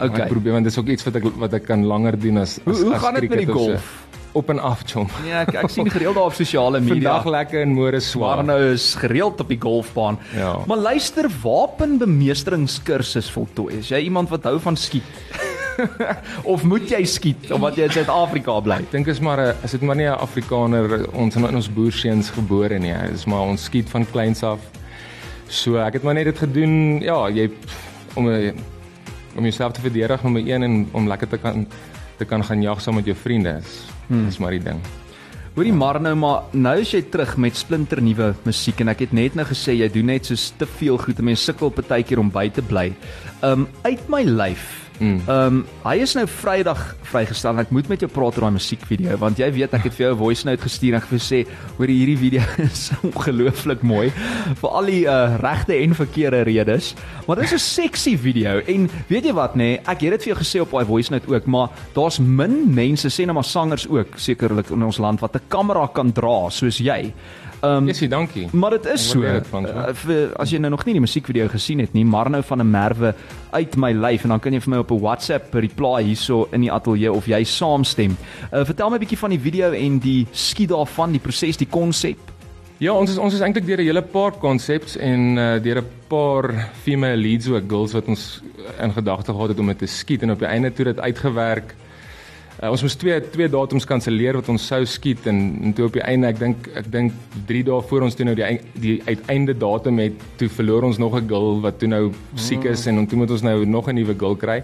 Okay. 0.00 0.26
Ek 0.26 0.32
probeer 0.34 0.52
want 0.58 0.64
dis 0.68 0.76
ook 0.78 0.90
iets 0.92 1.06
wat 1.06 1.14
ek 1.16 1.24
wat 1.40 1.54
ek 1.56 1.64
kan 1.70 1.84
langer 1.88 2.18
doen 2.20 2.38
as 2.42 2.58
Hoe 2.64 2.74
as 2.74 2.82
hoe 2.82 2.94
as 2.94 3.00
gaan 3.00 3.14
dit 3.14 3.22
met 3.30 3.30
die 3.30 3.46
cricket 3.46 3.54
so. 3.54 3.70
golf? 3.70 3.94
Op 4.36 4.50
en 4.52 4.58
af, 4.60 4.82
chom. 4.84 5.06
Nee, 5.24 5.32
ek 5.32 5.54
ek 5.62 5.70
sien 5.72 5.88
gereeld 5.94 6.14
daar 6.18 6.26
op 6.28 6.34
sosiale 6.36 6.80
media. 6.84 7.14
Vandag 7.14 7.24
lekker 7.32 7.62
in 7.64 7.72
môre 7.72 8.00
swaar. 8.04 8.42
Warno 8.42 8.58
is 8.74 8.90
gereeld 9.00 9.40
op 9.40 9.48
die 9.48 9.56
golfbaan. 9.62 10.18
Ja. 10.36 10.50
Maar 10.68 10.76
luister, 10.90 11.24
wapenbemeesteringskursus 11.42 13.30
voltooi. 13.32 13.78
Is 13.80 13.88
jy 13.88 14.02
iemand 14.10 14.28
wat 14.28 14.44
hou 14.44 14.58
van 14.60 14.76
skiet? 14.76 15.08
of 16.52 16.62
moet 16.62 16.90
jy 16.90 17.02
skiet 17.04 17.50
omdat 17.54 17.76
jy 17.76 17.88
in 17.88 17.94
Suid-Afrika 17.96 18.60
bly? 18.60 18.80
Ek 18.86 18.90
dink 18.92 19.10
is 19.12 19.20
maar 19.20 19.40
'n 19.40 19.64
is 19.64 19.70
dit 19.70 19.82
maar 19.82 19.96
nie 19.96 20.08
'n 20.08 20.18
Afrikaner 20.18 21.06
ons 21.12 21.36
in 21.36 21.44
ons 21.44 21.68
boerseuns 21.68 22.30
gebore 22.30 22.78
nie. 22.78 22.92
Dit 22.92 23.14
is 23.14 23.26
maar 23.26 23.42
ons 23.42 23.64
skiet 23.64 23.88
van 23.90 24.06
kleins 24.10 24.42
af. 24.42 24.60
So 25.48 25.76
ek 25.76 25.94
het 25.94 26.02
maar 26.02 26.14
net 26.14 26.24
dit 26.24 26.38
gedoen. 26.38 27.00
Ja, 27.00 27.28
jy 27.28 27.50
om 28.14 28.26
om 29.36 29.42
jouself 29.42 29.72
te 29.72 29.80
verdedig 29.80 30.22
nommer 30.22 30.42
1 30.42 30.62
en 30.62 30.88
om 30.92 31.08
lekker 31.08 31.28
te 31.28 31.38
kan 31.38 31.66
te 32.16 32.24
kan 32.24 32.44
gaan 32.44 32.62
jag 32.62 32.80
saam 32.80 32.94
met 32.94 33.04
jou 33.04 33.16
vriende 33.16 33.58
is 33.60 33.84
hmm. 34.08 34.28
is 34.28 34.38
maar 34.38 34.50
die 34.50 34.62
ding. 34.62 34.80
Hoorie 35.56 35.72
maar 35.72 36.00
nou 36.00 36.14
maar 36.16 36.42
nou 36.52 36.74
is 36.80 36.90
jy 36.92 37.02
terug 37.10 37.36
met 37.36 37.56
splinter 37.56 38.02
nuwe 38.02 38.34
musiek 38.44 38.80
en 38.80 38.92
ek 38.92 39.06
het 39.06 39.12
net 39.12 39.34
nou 39.34 39.46
gesê 39.48 39.76
jy 39.76 39.88
doen 39.92 40.10
net 40.12 40.28
so 40.28 40.36
te 40.58 40.66
veel 40.66 40.98
goed. 41.00 41.20
Mense 41.24 41.48
sukkel 41.48 41.72
partykeer 41.72 42.20
om 42.20 42.30
by 42.32 42.48
te 42.52 42.64
bly. 42.64 42.90
Um 43.40 43.68
uit 43.84 44.08
my 44.12 44.22
lyf 44.24 44.85
Ehm 45.00 45.20
um, 45.28 45.64
hy 45.84 45.96
is 46.02 46.14
nou 46.16 46.24
Vrydag 46.26 46.80
vrygestel 47.06 47.58
ek 47.60 47.70
moet 47.74 47.88
met 47.88 48.00
jou 48.00 48.08
praat 48.10 48.38
oor 48.38 48.46
daai 48.46 48.56
musiekvideo 48.56 49.16
want 49.20 49.38
jy 49.38 49.48
weet 49.52 49.74
ek 49.76 49.88
het 49.88 49.94
vir 49.94 50.06
jou 50.06 50.12
'n 50.14 50.18
voice 50.18 50.46
note 50.46 50.62
gestuur 50.62 50.94
en 50.94 51.04
gesê 51.04 51.46
hoor 51.76 51.88
hierdie 51.92 52.16
video 52.16 52.42
is 52.68 52.90
ongelooflik 53.02 53.82
mooi 53.82 54.10
vir 54.60 54.70
al 54.70 54.86
die 54.86 55.04
uh, 55.04 55.36
regte 55.40 55.74
en 55.74 55.94
verkeerde 55.94 56.42
redes. 56.48 56.94
Maar 57.26 57.36
dit 57.36 57.44
is 57.44 57.52
'n 57.52 57.58
sexy 57.58 58.16
video 58.16 58.58
en 58.66 58.88
weet 59.08 59.24
jy 59.24 59.32
wat 59.32 59.54
nê, 59.54 59.58
nee, 59.58 59.80
ek 59.86 60.00
het 60.00 60.10
dit 60.16 60.22
vir 60.22 60.32
jou 60.34 60.38
gesê 60.40 60.60
op 60.60 60.70
daai 60.70 60.84
voice 60.84 61.12
note 61.12 61.28
ook, 61.28 61.46
maar 61.46 61.68
daar's 61.94 62.18
min 62.18 62.74
mense 62.74 63.08
sê 63.08 63.26
net 63.26 63.34
maar 63.34 63.44
sangers 63.44 63.88
ook 63.88 64.16
sekerlik 64.16 64.70
in 64.70 64.82
ons 64.82 64.98
land 64.98 65.20
wat 65.20 65.36
'n 65.36 65.48
kamera 65.48 65.86
kan 65.86 66.12
dra 66.12 66.50
soos 66.50 66.78
jy. 66.78 67.12
Um, 67.66 67.86
Jessie, 67.86 68.08
dankie. 68.08 68.48
Maar 68.52 68.70
dit 68.70 68.86
is 68.94 69.08
so. 69.10 69.22
Uh, 69.22 69.40
vir, 70.02 70.32
as 70.38 70.52
jy 70.52 70.60
nou 70.62 70.70
nog 70.74 70.84
nie 70.86 70.96
die 70.96 71.02
musiekvideo 71.02 71.48
gesien 71.52 71.82
het 71.82 71.96
nie, 71.96 72.04
maar 72.04 72.30
nou 72.30 72.42
van 72.42 72.62
'n 72.62 72.70
merwe 72.70 73.14
uit 73.50 73.76
my 73.76 73.92
lyf 73.92 74.22
en 74.24 74.28
dan 74.28 74.40
kan 74.40 74.52
jy 74.52 74.60
vir 74.60 74.70
my 74.70 74.78
op 74.78 74.90
'n 74.90 75.00
WhatsApp 75.00 75.54
reply 75.54 76.02
hierso 76.02 76.48
in 76.52 76.60
die 76.60 76.72
ateljee 76.72 77.12
of 77.12 77.26
jy 77.26 77.44
saamstem. 77.44 78.16
Uh, 78.52 78.64
vertel 78.64 78.90
my 78.90 78.96
'n 78.96 79.00
bietjie 79.00 79.18
van 79.18 79.30
die 79.30 79.40
video 79.40 79.72
en 79.72 79.98
die 79.98 80.26
skiet 80.32 80.68
daarvan, 80.68 81.10
die 81.12 81.20
proses, 81.20 81.56
die 81.56 81.68
konsep. 81.70 82.18
Ja, 82.78 82.92
ons 82.92 83.10
is 83.10 83.18
ons 83.18 83.34
is 83.34 83.40
eintlik 83.40 83.66
deur 83.66 83.78
'n 83.80 83.86
hele 83.86 84.02
paar 84.02 84.32
konsepte 84.32 84.98
en 85.00 85.38
uh, 85.38 85.62
deur 85.62 85.80
'n 85.80 85.88
paar 86.08 86.70
female 86.82 87.16
leads 87.16 87.48
ook 87.48 87.64
girls 87.68 87.92
wat 87.92 88.06
ons 88.06 88.42
in 88.80 88.92
gedagte 88.92 89.32
gehad 89.32 89.48
het 89.48 89.58
om 89.58 89.66
dit 89.66 89.78
te 89.78 89.86
skiet 89.86 90.22
en 90.22 90.30
op 90.30 90.38
die 90.38 90.48
einde 90.48 90.72
toe 90.72 90.84
dit 90.84 91.00
uitgewerk. 91.00 91.74
Uh, 92.56 92.70
ons 92.72 92.80
moes 92.80 92.94
twee 92.96 93.16
twee 93.34 93.48
datums 93.52 93.84
kanselleer 93.84 94.38
wat 94.38 94.46
ons 94.48 94.66
sou 94.70 94.78
skiet 94.88 95.26
en, 95.28 95.40
en 95.68 95.74
toe 95.76 95.90
op 95.90 95.96
die 95.98 96.04
einde 96.08 96.30
ek 96.30 96.38
dink 96.40 96.68
ek 96.80 96.86
dink 96.88 97.16
3 97.50 97.58
dae 97.68 97.82
voor 97.90 98.06
ons 98.06 98.14
toe 98.16 98.24
nou 98.24 98.32
die 98.38 98.46
die 98.80 98.94
uiteinde 99.04 99.52
datum 99.60 100.00
het 100.00 100.22
toe 100.40 100.48
verloor 100.48 100.86
ons 100.88 100.96
nog 100.96 101.18
'n 101.18 101.28
girl 101.28 101.60
wat 101.60 101.76
toe 101.82 101.90
nou 101.92 102.14
siek 102.40 102.64
is 102.64 102.86
en 102.88 103.04
toe 103.04 103.18
moet 103.20 103.34
ons 103.36 103.44
nou 103.44 103.66
nog 103.66 103.90
'n 103.92 103.94
nuwe 104.00 104.14
girl 104.16 104.36
kry. 104.36 104.62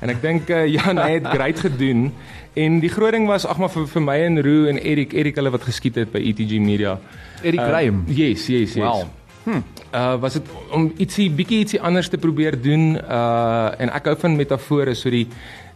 En 0.00 0.08
ek 0.08 0.22
dink 0.22 0.48
uh, 0.48 0.64
Jan 0.76 0.96
het 0.96 1.26
great 1.26 1.60
gedoen 1.60 2.12
en 2.54 2.80
die 2.80 2.88
groot 2.88 3.12
ding 3.12 3.26
was 3.26 3.44
ag 3.44 3.58
maar 3.58 3.70
vir, 3.70 3.86
vir 3.92 4.02
my 4.02 4.18
en 4.24 4.40
Roo 4.40 4.64
en 4.66 4.78
Erik 4.78 5.12
Erik 5.12 5.36
hulle 5.36 5.50
wat 5.50 5.68
geskiet 5.68 5.96
het 5.96 6.12
by 6.12 6.24
ETG 6.24 6.56
Media. 6.60 6.98
Erik 7.42 7.60
uh, 7.60 7.68
Graham. 7.68 8.04
Yes, 8.08 8.48
yes, 8.48 8.72
yes. 8.72 8.80
Wow. 8.80 9.04
Hm. 9.44 9.60
Uh 9.92 10.16
was 10.16 10.32
dit 10.32 10.46
om 10.72 10.92
ietsie 10.96 11.28
bietjie 11.30 11.58
ietsie 11.58 11.80
anders 11.80 12.08
te 12.08 12.16
probeer 12.16 12.56
doen 12.56 12.96
uh 12.96 13.68
en 13.78 13.92
ek 13.92 14.08
hou 14.08 14.16
van 14.16 14.36
metafore 14.36 14.94
so 14.94 15.10
die 15.12 15.28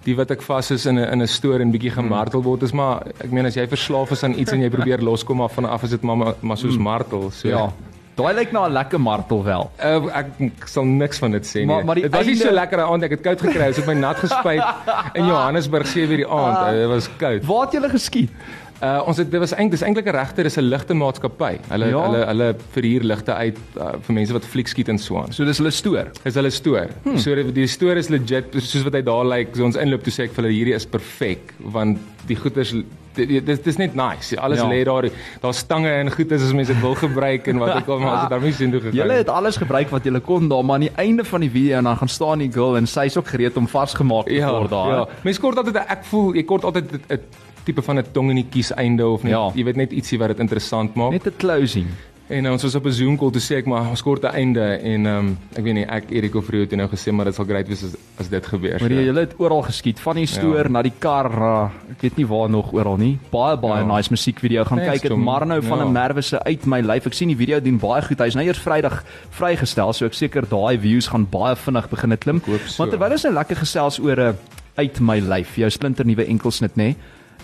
die 0.04 0.14
wat 0.16 0.30
ek 0.30 0.42
vas 0.42 0.70
is 0.70 0.86
in 0.86 0.98
'n 0.98 1.12
in 1.12 1.22
'n 1.22 1.26
stoor 1.26 1.60
en 1.60 1.70
bietjie 1.70 1.90
gemartel 1.90 2.42
word 2.42 2.62
is 2.62 2.72
maar 2.72 3.02
ek 3.18 3.30
meen 3.30 3.46
as 3.46 3.54
jy 3.54 3.66
verslaaf 3.66 4.10
is 4.10 4.24
aan 4.24 4.38
iets 4.38 4.52
en 4.52 4.62
jy 4.62 4.70
probeer 4.70 5.02
loskom 5.02 5.40
af 5.40 5.54
van 5.54 5.64
af 5.64 5.82
is 5.82 5.90
dit 5.90 6.02
maar 6.02 6.34
maar 6.40 6.56
soos 6.56 6.74
hmm. 6.74 6.82
martel 6.82 7.30
so 7.30 7.48
ja 7.48 7.72
Daai 8.18 8.34
lyk 8.34 8.50
na 8.50 8.66
'n 8.66 8.72
lekker 8.72 9.00
martel 9.00 9.44
wel. 9.44 9.70
Uh, 9.78 10.10
ek, 10.20 10.26
ek 10.40 10.66
sal 10.66 10.84
niks 10.84 11.20
van 11.22 11.30
dit 11.30 11.46
sê 11.46 11.62
nie. 11.62 11.66
Maar, 11.66 11.94
dit 11.94 12.10
was 12.10 12.26
einde... 12.26 12.32
nie 12.32 12.40
so 12.40 12.50
lekker 12.50 12.80
aand 12.82 13.02
ek 13.06 13.10
het 13.10 13.20
koud 13.22 13.40
gekry, 13.46 13.68
het 13.70 13.86
my 13.86 13.94
nat 13.94 14.18
gespuit 14.18 14.64
in 15.18 15.26
Johannesburg 15.30 15.86
7:00 15.86 16.16
die 16.24 16.26
aand. 16.26 16.56
Uh, 16.58 16.72
dit 16.80 16.88
was 16.88 17.08
koud. 17.16 17.46
Waar 17.46 17.62
het 17.68 17.76
jy 17.78 17.90
geskiet? 17.94 18.30
Uh 18.78 19.00
ons 19.10 19.18
het 19.18 19.30
dit 19.30 19.40
was 19.42 19.52
eintlik 19.56 19.70
dis 19.74 19.82
eintlik 19.82 20.06
'n 20.06 20.14
regte 20.14 20.42
dis 20.42 20.56
'n 20.56 20.68
ligte 20.70 20.94
maatskappy. 20.94 21.58
Hulle 21.68 21.86
ja. 21.86 22.02
hulle 22.06 22.26
hulle 22.26 22.48
verhuur 22.76 23.02
ligte 23.02 23.34
uit 23.34 23.58
uh, 23.76 23.88
vir 24.06 24.14
mense 24.14 24.32
wat 24.32 24.44
fliek 24.44 24.68
skiet 24.68 24.88
en 24.88 24.98
so 24.98 25.18
aan. 25.18 25.32
So 25.32 25.44
dis 25.44 25.58
hulle 25.58 25.70
stoor. 25.70 26.06
Dis 26.22 26.34
hulle 26.34 26.50
stoor. 26.50 26.86
Hmm. 27.02 27.18
So 27.18 27.34
die, 27.34 27.52
die 27.52 27.66
stoor 27.66 27.96
is 27.96 28.08
legit 28.08 28.54
soos 28.54 28.84
wat 28.86 28.94
hy 28.94 29.02
daar 29.02 29.24
lyk. 29.24 29.48
Like, 29.48 29.56
so 29.56 29.64
ons 29.64 29.76
inloop 29.76 30.02
toe 30.02 30.12
sê 30.12 30.28
ek 30.28 30.32
vir 30.36 30.44
hulle 30.44 30.54
hierdie 30.54 30.74
is 30.74 30.86
perfek 30.86 31.54
want 31.58 31.98
die 32.28 32.36
goeders 32.36 32.74
dis 33.18 33.62
dis 33.62 33.76
net 33.76 33.94
nice. 33.94 34.38
Alles 34.38 34.58
ja. 34.58 34.68
lê 34.68 34.84
daar. 34.84 35.08
Daar 35.40 35.54
stange 35.54 35.90
en 35.90 36.10
goeders 36.12 36.42
as 36.42 36.52
mense 36.52 36.72
dit 36.72 36.82
wil 36.82 36.94
gebruik 36.94 37.46
en 37.50 37.58
wat 37.58 37.74
ek 37.80 37.88
al 37.88 37.98
maar 37.98 38.14
as 38.14 38.20
dit 38.20 38.30
daarmee 38.36 38.52
sien 38.52 38.70
toe 38.70 38.80
gegaan. 38.80 38.98
Julle 39.00 39.18
het 39.18 39.28
alles 39.28 39.56
gebruik 39.56 39.90
wat 39.90 40.04
julle 40.04 40.20
kon 40.20 40.48
daar, 40.48 40.64
maar 40.64 40.78
aan 40.78 40.86
die 40.86 40.94
einde 40.96 41.24
van 41.24 41.40
die 41.40 41.50
video 41.50 41.78
en 41.78 41.90
dan 41.90 41.96
gaan 41.96 42.08
staan 42.08 42.38
die 42.38 42.52
girl 42.52 42.76
en 42.76 42.86
sy's 42.86 43.18
ook 43.18 43.26
gereed 43.34 43.56
om 43.56 43.68
vasgemaak 43.68 44.26
te 44.26 44.38
ja, 44.38 44.52
word 44.54 44.70
daar. 44.70 44.94
Ja. 44.94 45.04
Mense 45.26 45.40
kort 45.40 45.58
altyd 45.58 45.82
ek 45.82 46.04
voel 46.12 46.34
jy 46.38 46.44
kort 46.46 46.64
altyd 46.64 46.94
'n 46.94 47.20
tipe 47.64 47.82
van 47.82 47.98
'n 47.98 48.04
tong 48.12 48.30
in 48.30 48.36
die 48.36 48.48
kies 48.50 48.72
einde 48.72 49.06
of 49.06 49.22
net 49.22 49.32
ja. 49.32 49.50
jy 49.54 49.64
weet 49.64 49.76
net 49.76 49.92
ietsie 49.92 50.18
wat 50.18 50.28
dit 50.28 50.38
interessant 50.38 50.94
maak. 50.94 51.12
Net 51.12 51.26
'n 51.26 51.36
closing. 51.36 51.86
En 52.28 52.44
uh, 52.44 52.52
ons 52.52 52.62
was 52.62 52.74
op 52.74 52.84
'n 52.84 52.92
Zoom 52.92 53.16
call 53.16 53.30
toe 53.30 53.40
sê 53.40 53.56
ek 53.56 53.66
maar 53.66 53.88
ons 53.88 54.02
kort 54.02 54.22
'n 54.22 54.34
einde 54.36 54.60
en 54.60 55.06
um, 55.06 55.38
ek 55.56 55.64
weet 55.64 55.74
nie 55.74 55.84
ek 55.84 56.10
Erik 56.10 56.34
of 56.34 56.48
Rio 56.48 56.60
het 56.60 56.76
nou 56.76 56.88
gesê 56.88 57.12
maar 57.12 57.24
dit 57.24 57.34
sal 57.34 57.44
great 57.44 57.68
wees 57.68 57.82
as 57.84 57.96
as 58.18 58.28
dit 58.28 58.46
gebeur. 58.46 58.80
Maar 58.80 58.90
jy 58.90 59.06
so. 59.06 59.20
het 59.20 59.34
oral 59.38 59.62
geskiet 59.62 60.00
van 60.00 60.16
die 60.16 60.26
stoor 60.26 60.64
ja. 60.64 60.68
na 60.68 60.82
die 60.82 60.92
kar 60.98 61.30
uh, 61.32 61.70
ek 61.90 62.00
weet 62.00 62.16
nie 62.16 62.26
waar 62.26 62.50
nog 62.50 62.72
oral 62.72 62.96
nie. 62.96 63.18
Baie 63.30 63.56
baie 63.56 63.80
ja. 63.80 63.96
nice 63.96 64.10
musiekvideo 64.10 64.64
gaan 64.64 64.78
Thanks, 64.78 65.00
kyk 65.00 65.08
dit 65.08 65.18
maar 65.18 65.46
nou 65.46 65.62
van 65.62 65.78
'n 65.78 65.84
ja. 65.84 65.90
merwe 65.90 66.22
se 66.22 66.42
uit 66.44 66.66
my 66.66 66.80
lyf. 66.80 67.06
Ek 67.06 67.14
sien 67.14 67.28
die 67.28 67.36
video 67.36 67.60
doen 67.60 67.78
baie 67.78 68.02
goed. 68.02 68.18
Hy's 68.18 68.34
nou 68.34 68.44
eers 68.44 68.58
Vrydag 68.58 69.04
vrygestel 69.30 69.92
so 69.92 70.04
ek 70.04 70.14
seker 70.14 70.44
daai 70.48 70.78
views 70.78 71.08
gaan 71.08 71.26
baie 71.30 71.56
vinnig 71.56 71.88
begin 71.88 72.18
klim. 72.18 72.42
So. 72.66 72.82
Want 72.84 72.90
terwyl 72.90 73.12
ons 73.12 73.24
nou 73.24 73.34
lekker 73.34 73.56
gesels 73.56 73.98
oor 73.98 74.16
'n 74.16 74.28
uh, 74.28 74.34
uit 74.76 75.00
my 75.00 75.18
lyf 75.18 75.56
jou 75.56 75.70
splinter 75.70 76.04
nuwe 76.04 76.24
enkelsnit 76.24 76.76
nê. 76.76 76.84
Nee? 76.92 76.96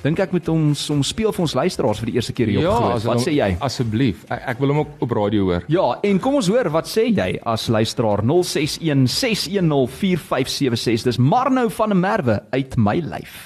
Dink 0.04 0.20
ek 0.20 0.34
moet 0.36 0.48
ons 0.52 0.80
om 0.92 1.00
speel 1.06 1.32
vir 1.32 1.42
ons 1.46 1.54
luisteraars 1.56 2.00
vir 2.02 2.10
die 2.10 2.18
eerste 2.18 2.34
keer 2.36 2.50
hier 2.52 2.66
ja, 2.66 2.74
opgegooi. 2.74 3.08
Wat 3.08 3.22
sê 3.24 3.32
jy? 3.38 3.46
Asseblief. 3.64 4.26
Ek, 4.28 4.42
ek 4.52 4.60
wil 4.60 4.74
hom 4.74 4.82
ook 4.82 5.06
op 5.06 5.14
radio 5.16 5.46
hoor. 5.48 5.64
Ja, 5.72 5.86
en 6.04 6.20
kom 6.20 6.36
ons 6.42 6.50
hoor 6.52 6.68
wat 6.74 6.90
sê 6.90 7.06
jy 7.08 7.30
as 7.40 7.70
luisteraar 7.72 8.20
061 8.28 9.06
610 9.08 9.88
4576. 9.96 11.08
Dis 11.08 11.20
Marnou 11.20 11.70
van 11.72 11.94
der 11.94 12.00
Merwe 12.02 12.36
uit 12.52 12.76
my 12.76 12.98
lyf. 13.00 13.38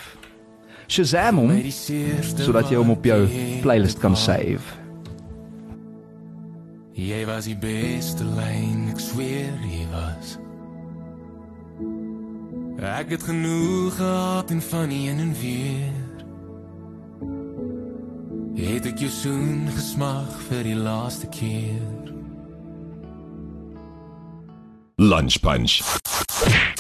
Shazam 0.89 1.39
hom 1.43 1.55
sodat 1.69 2.73
jy 2.73 2.81
hom 2.81 2.91
op 2.97 3.07
jou 3.07 3.21
playlist 3.63 4.03
kan 4.03 4.17
save. 4.19 4.65
Jy 6.99 7.23
was 7.29 7.47
die 7.47 7.55
beste 7.55 8.27
lyn, 8.27 8.89
ek 8.91 8.99
sweer 8.99 9.55
jy 9.63 9.85
was. 9.93 10.35
Ek 12.83 13.15
het 13.15 13.23
genoeg 13.23 13.95
gehad 14.01 14.51
en 14.51 14.63
van 14.73 14.91
een 14.91 15.23
en 15.23 15.35
weer. 15.39 15.98
Het 18.59 18.89
ek 18.91 19.05
jou 19.05 19.09
soen 19.13 19.69
gesmag 19.71 20.33
vir 20.49 20.65
die 20.67 20.75
laaste 20.75 21.29
keer. 21.31 22.09
Lunch 24.99 25.37
Punch. 25.45 25.77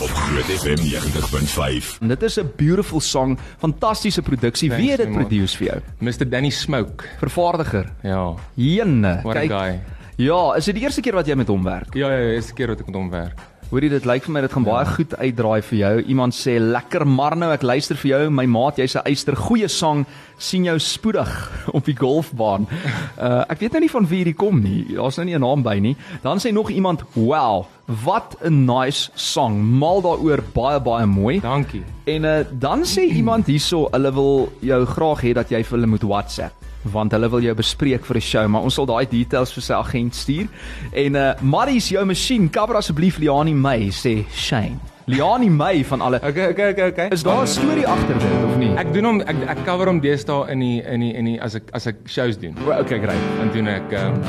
Op 0.03 0.11
Groot 0.11 0.51
FM 0.57 0.83
90.5. 0.83 1.93
Dit 2.03 2.23
is 2.27 2.39
'n 2.41 2.51
beautiful 2.57 3.01
song, 3.01 3.39
fantastiese 3.59 4.23
produksie. 4.23 4.73
Wie 4.73 4.91
het 4.91 5.07
dit 5.07 5.13
produce 5.13 5.57
vir 5.57 5.67
jou? 5.67 5.81
Mr 6.01 6.29
Danny 6.29 6.51
Smoke, 6.51 7.05
vervaardiger. 7.19 7.93
Ja. 8.03 8.35
Jene, 8.55 9.23
kyk. 9.23 9.81
Ja, 10.17 10.55
is 10.55 10.65
dit 10.65 10.75
die 10.75 10.83
eerste 10.83 11.01
keer 11.01 11.15
wat 11.15 11.27
jy 11.27 11.35
met 11.35 11.47
hom 11.47 11.63
werk? 11.63 11.95
Ja, 11.95 12.11
ja, 12.11 12.19
ja, 12.19 12.35
eerste 12.35 12.55
keer 12.55 12.67
wat 12.67 12.81
ek 12.81 12.87
met 12.87 12.95
hom 12.95 13.11
werk. 13.11 13.39
Hoorie 13.69 13.91
dit 13.93 14.07
lyk 14.09 14.25
vir 14.25 14.33
my 14.33 14.41
dit 14.41 14.53
gaan 14.57 14.65
ja. 14.65 14.71
baie 14.73 14.93
goed 14.97 15.11
uitdraai 15.21 15.61
vir 15.69 15.77
jou. 15.79 15.97
Iemand 16.15 16.33
sê 16.33 16.55
lekker 16.57 17.03
maar 17.05 17.35
nou 17.37 17.51
ek 17.53 17.67
luister 17.69 17.99
vir 18.01 18.09
jou 18.15 18.21
my 18.33 18.47
maat 18.49 18.79
jy's 18.81 18.97
'n 18.97 19.05
eyster 19.05 19.37
goeie 19.37 19.69
sang 19.69 20.07
sien 20.39 20.65
jou 20.65 20.79
spoedig 20.81 21.29
op 21.77 21.85
die 21.85 21.97
golfbaan. 21.97 22.65
Uh 23.19 23.45
ek 23.51 23.61
weet 23.61 23.73
nou 23.73 23.81
nie 23.83 23.91
van 23.91 24.07
wie 24.07 24.19
hierdie 24.23 24.39
kom 24.39 24.63
nie. 24.63 24.95
Daar's 24.95 25.19
nou 25.19 25.27
nie 25.27 25.35
'n 25.37 25.45
naam 25.45 25.63
by 25.63 25.77
nie. 25.79 25.97
Dan 26.23 26.39
sê 26.39 26.53
nog 26.53 26.71
iemand 26.71 27.05
wow 27.13 27.67
wat 28.05 28.37
'n 28.41 28.65
nice 28.65 29.11
song. 29.15 29.61
Mal 29.61 30.01
daaroor 30.01 30.41
baie 30.55 30.81
baie 30.81 31.07
mooi. 31.07 31.41
Dankie. 31.41 31.85
En 32.07 32.25
uh 32.25 32.45
dan 32.51 32.85
sê 32.85 33.05
iemand 33.05 33.47
hierso 33.47 33.89
hulle 33.93 34.13
wil 34.13 34.53
jou 34.61 34.85
graag 34.87 35.21
hê 35.21 35.35
dat 35.35 35.51
jy 35.51 35.63
vir 35.63 35.77
hulle 35.77 35.93
moet 35.93 36.03
WhatsApp 36.03 36.68
want 36.93 37.13
hulle 37.13 37.29
wil 37.31 37.41
jou 37.41 37.55
bespreek 37.55 38.05
vir 38.05 38.17
'n 38.17 38.21
show, 38.21 38.47
maar 38.49 38.63
ons 38.63 38.75
sal 38.75 38.87
daai 38.87 39.07
details 39.09 39.53
vir 39.53 39.63
sy 39.63 39.75
agent 39.75 40.15
stuur. 40.15 40.47
En 40.93 41.15
uh 41.15 41.33
Maries 41.41 41.89
jou 41.89 42.05
masjien, 42.05 42.51
cover 42.51 42.77
asseblief 42.77 43.19
Liani 43.19 43.55
May 43.55 43.91
sê 43.91 44.25
Shane. 44.33 44.79
Liani 45.09 45.49
May 45.49 45.85
van 45.85 46.01
alle. 46.01 46.17
Okay, 46.17 46.51
okay, 46.51 46.71
okay, 46.71 46.89
okay. 46.89 47.09
Is 47.09 47.23
daar 47.23 47.43
'n 47.43 47.47
storie 47.47 47.87
agter 47.87 48.19
dit 48.19 48.45
of 48.45 48.57
nie? 48.57 48.75
Ek 48.77 48.93
doen 48.93 49.05
hom 49.05 49.21
ek 49.21 49.37
ek 49.49 49.65
cover 49.65 49.87
hom 49.87 50.01
deesdae 50.01 50.51
in 50.51 50.59
die 50.61 50.83
in 50.83 51.01
die 51.01 51.15
in 51.15 51.25
die 51.25 51.43
as 51.43 51.55
ek 51.55 51.63
as 51.73 51.87
ek 51.87 51.97
shows 52.05 52.39
doen. 52.39 52.55
O, 52.67 52.71
okay, 52.81 52.99
great. 52.99 53.25
Dan 53.39 53.51
doen 53.53 53.67
ek 53.67 53.93
um, 53.93 54.23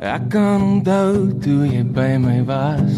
ek 0.00 0.28
kan 0.30 0.62
onthou 0.62 1.38
toe 1.40 1.66
jy 1.66 1.84
by 1.84 2.16
my 2.18 2.44
was. 2.44 2.92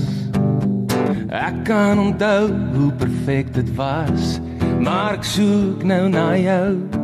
Ek 1.30 1.64
kan 1.64 1.98
onthou 1.98 2.50
hoe 2.74 2.92
perfek 2.92 3.54
dit 3.54 3.74
was. 3.74 4.40
Maar 4.80 5.12
ek 5.12 5.24
soek 5.24 5.82
nou 5.82 6.08
na 6.08 6.36
jou 6.36 6.99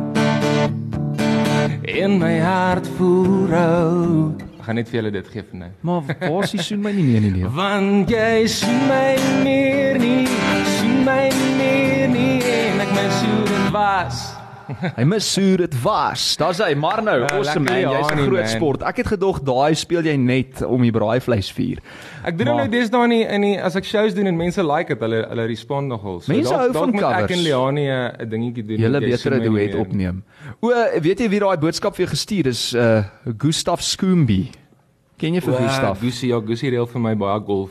in 1.83 2.17
my 2.19 2.39
hart 2.39 2.87
voel 2.97 3.47
rou. 3.51 4.31
Ek 4.57 4.63
gaan 4.67 4.79
net 4.79 4.89
vir 4.91 4.99
julle 5.01 5.11
dit 5.15 5.29
gee 5.33 5.43
vir 5.51 5.61
nou. 5.63 5.69
Maar 5.87 6.15
waar 6.23 6.47
sien 6.47 6.63
soen 6.63 6.81
my 6.83 6.91
nie 6.95 7.05
meer 7.07 7.23
nie 7.27 7.31
nee. 7.37 7.53
Want 7.57 8.11
jy 8.11 8.47
sien 8.51 8.81
my 8.89 9.15
meer 9.43 9.99
nie, 10.01 10.25
sien 10.79 10.99
my 11.07 11.23
meer 11.59 12.11
nie 12.11 12.41
en 12.43 12.83
ek 12.87 12.91
mis 12.97 13.23
hoe 13.23 13.45
dit 13.53 13.71
was. 13.75 14.36
Hy 14.97 15.03
mis 15.07 15.27
hoe 15.39 15.57
dit 15.57 15.75
was. 15.83 16.35
Daar's 16.39 16.59
hy, 16.63 16.73
maar 16.79 17.01
nou, 17.03 17.15
ja, 17.21 17.29
awesome 17.37 17.65
man, 17.69 17.79
jy's 17.81 18.11
'n 18.11 18.17
groot 18.25 18.43
man. 18.43 18.47
sport. 18.47 18.83
Ek 18.83 18.97
het 18.97 19.07
gedog 19.07 19.39
daai 19.41 19.75
speel 19.75 20.03
jy 20.03 20.15
net 20.15 20.61
om 20.65 20.81
die 20.81 20.91
braaivleis 20.91 21.51
vuur. 21.51 21.79
Ek 22.23 22.37
doen 22.37 22.55
nou 22.55 22.67
dis 22.67 22.89
daar 22.89 23.07
nie 23.07 23.23
in 23.23 23.41
die 23.41 23.55
as 23.61 23.75
ek 23.75 23.85
shows 23.85 24.13
doen 24.13 24.27
en 24.27 24.37
mense 24.37 24.63
like 24.63 24.87
dit, 24.87 24.99
hulle 24.99 25.25
hulle 25.29 25.47
respond 25.47 25.87
nogal. 25.87 26.21
So 26.21 26.33
mense 26.33 26.53
hou 26.53 26.71
van 26.73 26.91
covers. 26.91 27.23
Ek 27.23 27.31
en 27.37 27.43
Leani 27.43 27.87
'n 27.89 28.29
dingetjie 28.29 28.65
doen. 28.65 28.77
Julle 28.77 28.99
beter 28.99 29.33
'n 29.35 29.43
duet 29.43 29.75
opneem. 29.75 30.23
O, 30.61 30.69
weet 31.01 31.19
jy 31.19 31.29
wie 31.29 31.39
daai 31.39 31.57
boodskap 31.57 31.95
vir 31.95 32.05
jou 32.05 32.11
gestuur 32.15 32.47
is? 32.47 32.73
Uh 32.73 33.03
Gustaf 33.37 33.81
Skoombi. 33.81 34.51
Ken 35.17 35.33
jy 35.33 35.41
vir 35.41 35.53
Gustaf? 35.53 35.99
Gusie, 35.99 36.29
ja, 36.29 36.39
Gusie 36.39 36.69
reël 36.69 36.87
vir 36.87 37.01
my 37.01 37.15
baie 37.15 37.39
golf. 37.39 37.69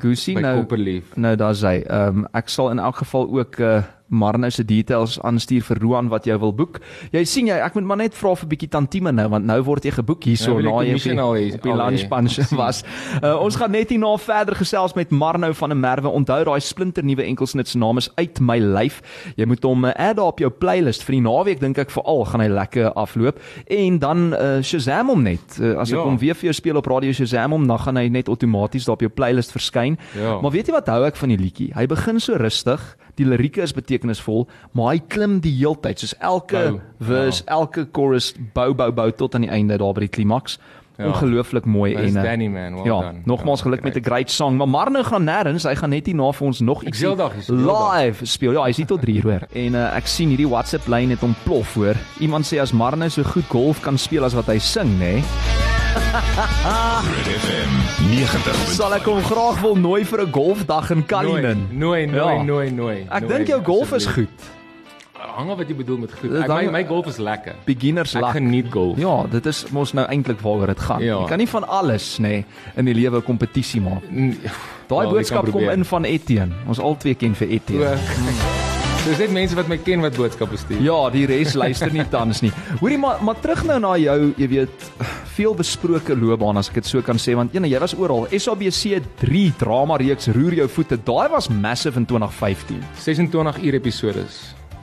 By 0.00 0.40
nou 0.42 0.66
nou 1.14 1.36
daar's 1.36 1.62
hy. 1.62 1.82
Ehm 1.86 2.18
um, 2.18 2.26
ek 2.34 2.48
sal 2.50 2.70
in 2.70 2.78
elk 2.82 2.96
geval 2.96 3.28
ook 3.30 3.58
uh 3.60 3.82
Marno 4.14 4.48
se 4.50 4.64
details 4.64 5.18
aanstuur 5.22 5.62
vir 5.62 5.78
Roan 5.82 6.08
wat 6.08 6.24
jy 6.26 6.38
wil 6.38 6.52
boek. 6.52 6.80
Jy 7.12 7.24
sien 7.24 7.46
jy, 7.50 7.58
ek 7.60 7.74
moet 7.74 7.84
maar 7.84 7.96
net 8.00 8.14
vra 8.14 8.34
vir 8.34 8.46
'n 8.46 8.48
bietjie 8.54 8.68
tantieme 8.70 9.12
nou 9.12 9.28
want 9.28 9.44
nou 9.44 9.60
word 9.62 9.84
jy 9.84 9.90
geboek 9.90 10.24
hierso 10.24 10.52
Nou 10.52 10.62
wil 10.62 10.66
ek 10.66 10.74
na 10.74 10.82
jy 10.84 10.94
op 10.94 11.02
die, 11.02 11.10
hê- 11.10 11.54
op 11.54 11.62
die 11.62 11.72
al 11.72 11.78
hê. 11.78 11.84
lunch 11.90 12.08
punch 12.08 12.50
was. 12.62 12.82
Uh, 13.22 13.36
ons 13.40 13.56
gaan 13.56 13.70
net 13.70 13.90
hierna 13.90 14.16
verder 14.18 14.54
gesels 14.54 14.94
met 14.94 15.10
Marno 15.10 15.52
van 15.52 15.68
der 15.70 15.78
Merwe. 15.78 16.08
Onthou 16.08 16.44
daai 16.44 16.60
splinter 16.60 17.04
nuwe 17.04 17.22
enkelsnit 17.24 17.68
se 17.68 17.78
naam 17.78 17.98
is 17.98 18.08
uit 18.16 18.40
my 18.40 18.58
lyf. 18.58 19.02
Jy 19.36 19.46
moet 19.46 19.62
hom 19.64 19.84
uh, 19.84 19.92
add 19.96 20.18
op 20.18 20.38
jou 20.38 20.50
playlist 20.50 21.02
vir 21.04 21.12
die 21.16 21.20
naweek 21.22 21.60
dink 21.60 21.78
ek 21.78 21.90
veral 21.90 22.24
gaan 22.24 22.40
hy 22.40 22.48
lekker 22.48 22.92
afloop 22.94 23.38
en 23.68 23.98
dan 23.98 24.32
uh, 24.32 24.62
Shazam 24.62 25.08
hom 25.08 25.22
net. 25.22 25.58
Uh, 25.60 25.76
as 25.80 25.90
ek 25.92 25.98
Ja. 25.98 26.04
hom 26.04 26.18
weer 26.18 26.34
vir 26.34 26.44
jou 26.50 26.52
speel 26.52 26.76
op 26.76 26.86
radio 26.86 27.12
Shazam 27.12 27.50
hom 27.52 27.66
dan 27.66 27.78
gaan 27.78 27.96
hy 27.96 28.08
net 28.08 28.28
outomaties 28.28 28.84
daar 28.84 28.94
op 28.94 29.00
jou 29.00 29.10
playlist 29.10 29.52
verskyn. 29.52 29.98
Ja. 30.16 30.40
Maar 30.40 30.50
weet 30.50 30.66
jy 30.66 30.72
wat 30.72 30.86
hou 30.88 31.04
ek 31.04 31.16
van 31.16 31.28
die 31.28 31.38
liedjie? 31.38 31.72
Hy 31.74 31.86
begin 31.86 32.20
so 32.20 32.34
rustig, 32.36 32.80
die 33.18 33.26
lirieke 33.26 33.62
is 33.62 33.72
betekenisvol, 33.72 34.48
maar 34.72 34.94
hy 34.94 35.02
klim 35.08 35.40
die 35.44 35.52
heeltyd 35.58 35.98
soos 36.02 36.14
elke 36.20 36.62
Bou, 36.70 36.80
verse, 36.98 37.44
elke 37.46 37.86
chorus 37.92 38.32
bou 38.54 38.72
bou 38.74 38.90
bou 38.92 39.10
tot 39.12 39.34
aan 39.34 39.46
die 39.46 39.52
einde 39.52 39.78
daar 39.78 39.94
by 39.94 40.00
die 40.06 40.14
klimaks. 40.16 40.58
Ja. 40.94 41.08
Ongelooflik 41.10 41.64
mooi 41.66 41.94
en 41.98 42.16
eh, 42.16 42.22
Danny 42.22 42.46
man, 42.46 42.76
well 42.78 42.86
ja, 42.86 43.00
done. 43.00 43.22
nogmaals 43.26 43.60
Ja, 43.60 43.66
geluk 43.66 43.82
met 43.82 43.96
'n 43.96 44.04
great. 44.04 44.30
song, 44.30 44.56
maar 44.56 44.68
Marno 44.68 45.02
gaan 45.02 45.24
nêrens, 45.24 45.66
hy 45.66 45.74
gaan 45.74 45.90
net 45.90 46.06
hierna 46.06 46.32
vir 46.32 46.46
ons 46.46 46.60
nog 46.60 46.84
iets 46.84 46.98
seel 46.98 47.16
dag, 47.16 47.34
is 47.34 47.46
heeldag. 47.46 48.02
live 48.02 48.26
speel. 48.26 48.52
Ja, 48.52 48.62
hy's 48.62 48.76
hier 48.76 48.86
tot 48.86 49.00
3 49.00 49.16
uur 49.16 49.22
hoor. 49.22 49.42
En 49.64 49.74
uh, 49.74 49.96
ek 49.96 50.06
sien 50.06 50.28
hierdie 50.28 50.48
WhatsApp 50.48 50.86
lyn 50.86 51.10
het 51.10 51.22
ontplof 51.22 51.74
hoor. 51.74 51.96
Iemand 52.20 52.46
sê 52.46 52.60
as 52.60 52.72
Marno 52.72 53.08
so 53.08 53.22
goed 53.22 53.48
golf 53.48 53.80
kan 53.80 53.98
speel 53.98 54.24
as 54.24 54.34
wat 54.34 54.46
hy 54.46 54.58
sing, 54.58 54.98
nê? 54.98 54.98
Nee, 54.98 55.63
Groot 55.94 57.28
FM 57.38 57.72
90. 58.10 58.54
sal 58.74 58.94
ek 58.96 59.06
hom 59.06 59.20
graag 59.22 59.60
wil 59.62 59.76
nooi 59.78 60.02
vir 60.04 60.24
'n 60.26 60.30
golfdag 60.34 60.90
in 60.90 61.04
Cullinan. 61.06 61.68
Nooi, 61.70 62.06
nooi, 62.06 62.34
Ja. 62.34 62.42
nooi, 62.42 62.70
nooi. 62.70 63.06
Ek 63.10 63.28
dink 63.28 63.46
jou 63.46 63.62
golf 63.62 63.92
is 63.92 64.06
goed. 64.06 64.28
Hang 65.34 65.50
af 65.50 65.56
wat 65.58 65.68
jy 65.68 65.74
bedoel 65.74 65.98
met 65.98 66.12
goed. 66.12 66.34
Ek, 66.34 66.48
my 66.48 66.70
my 66.70 66.84
golf 66.84 67.06
is 67.06 67.18
lekker. 67.18 67.54
Beginners 67.64 68.14
Ek 68.14 68.22
luck. 68.22 68.32
geniet 68.32 68.70
golf. 68.70 68.98
Ja, 68.98 69.26
dit 69.30 69.46
is 69.46 69.64
mos 69.70 69.92
nou 69.92 70.06
eintlik 70.08 70.40
waaroor 70.40 70.66
dit 70.66 70.80
gaan. 70.80 71.00
Ja. 71.00 71.20
Jy 71.20 71.26
kan 71.28 71.38
nie 71.38 71.48
van 71.48 71.68
alles 71.68 72.18
nê 72.18 72.22
nee, 72.22 72.44
in 72.76 72.84
die 72.84 72.94
lewe 72.94 73.16
'n 73.18 73.22
kompetisie 73.22 73.80
maak. 73.80 74.02
Mm, 74.10 74.36
Daai 74.88 75.06
jy 75.06 75.10
boodskap 75.12 75.50
kom 75.50 75.68
in 75.68 75.84
van 75.84 76.04
Etienne. 76.04 76.54
Ons 76.66 76.78
albei 76.78 77.14
ken 77.14 77.34
vir 77.34 77.48
Etienne. 77.48 77.98
Dis 79.08 79.18
net 79.20 79.32
mense 79.36 79.56
wat 79.58 79.68
my 79.68 79.76
ken 79.84 80.00
wat 80.00 80.16
boodskappe 80.16 80.56
stuur. 80.56 80.80
Ja, 80.84 80.96
die 81.12 81.26
res 81.28 81.52
luister 81.58 81.92
nie 81.92 82.04
tans 82.10 82.40
nie. 82.44 82.50
Hoorie 82.80 82.96
maar 82.98 83.20
maar 83.24 83.36
terug 83.42 83.64
nou 83.68 83.76
na 83.84 83.90
jou, 84.00 84.32
jy 84.40 84.48
weet, 84.48 84.86
veel 85.36 85.54
besproke 85.58 86.16
loopbaan 86.16 86.56
as 86.60 86.70
ek 86.70 86.78
dit 86.80 86.88
so 86.88 87.02
kan 87.04 87.18
sê 87.20 87.34
want 87.36 87.52
ene, 87.56 87.68
jy 87.68 87.80
was 87.82 87.94
oral. 87.98 88.24
SABC 88.32 89.02
3 89.20 89.44
drama 89.60 89.98
reeks 90.00 90.30
Roer 90.32 90.54
jou 90.62 90.68
voete. 90.68 90.96
Daai 91.04 91.28
was 91.32 91.48
massive 91.52 91.98
in 92.00 92.06
2015. 92.08 92.80
26 93.04 93.60
uur 93.66 93.74
episodes. 93.80 94.38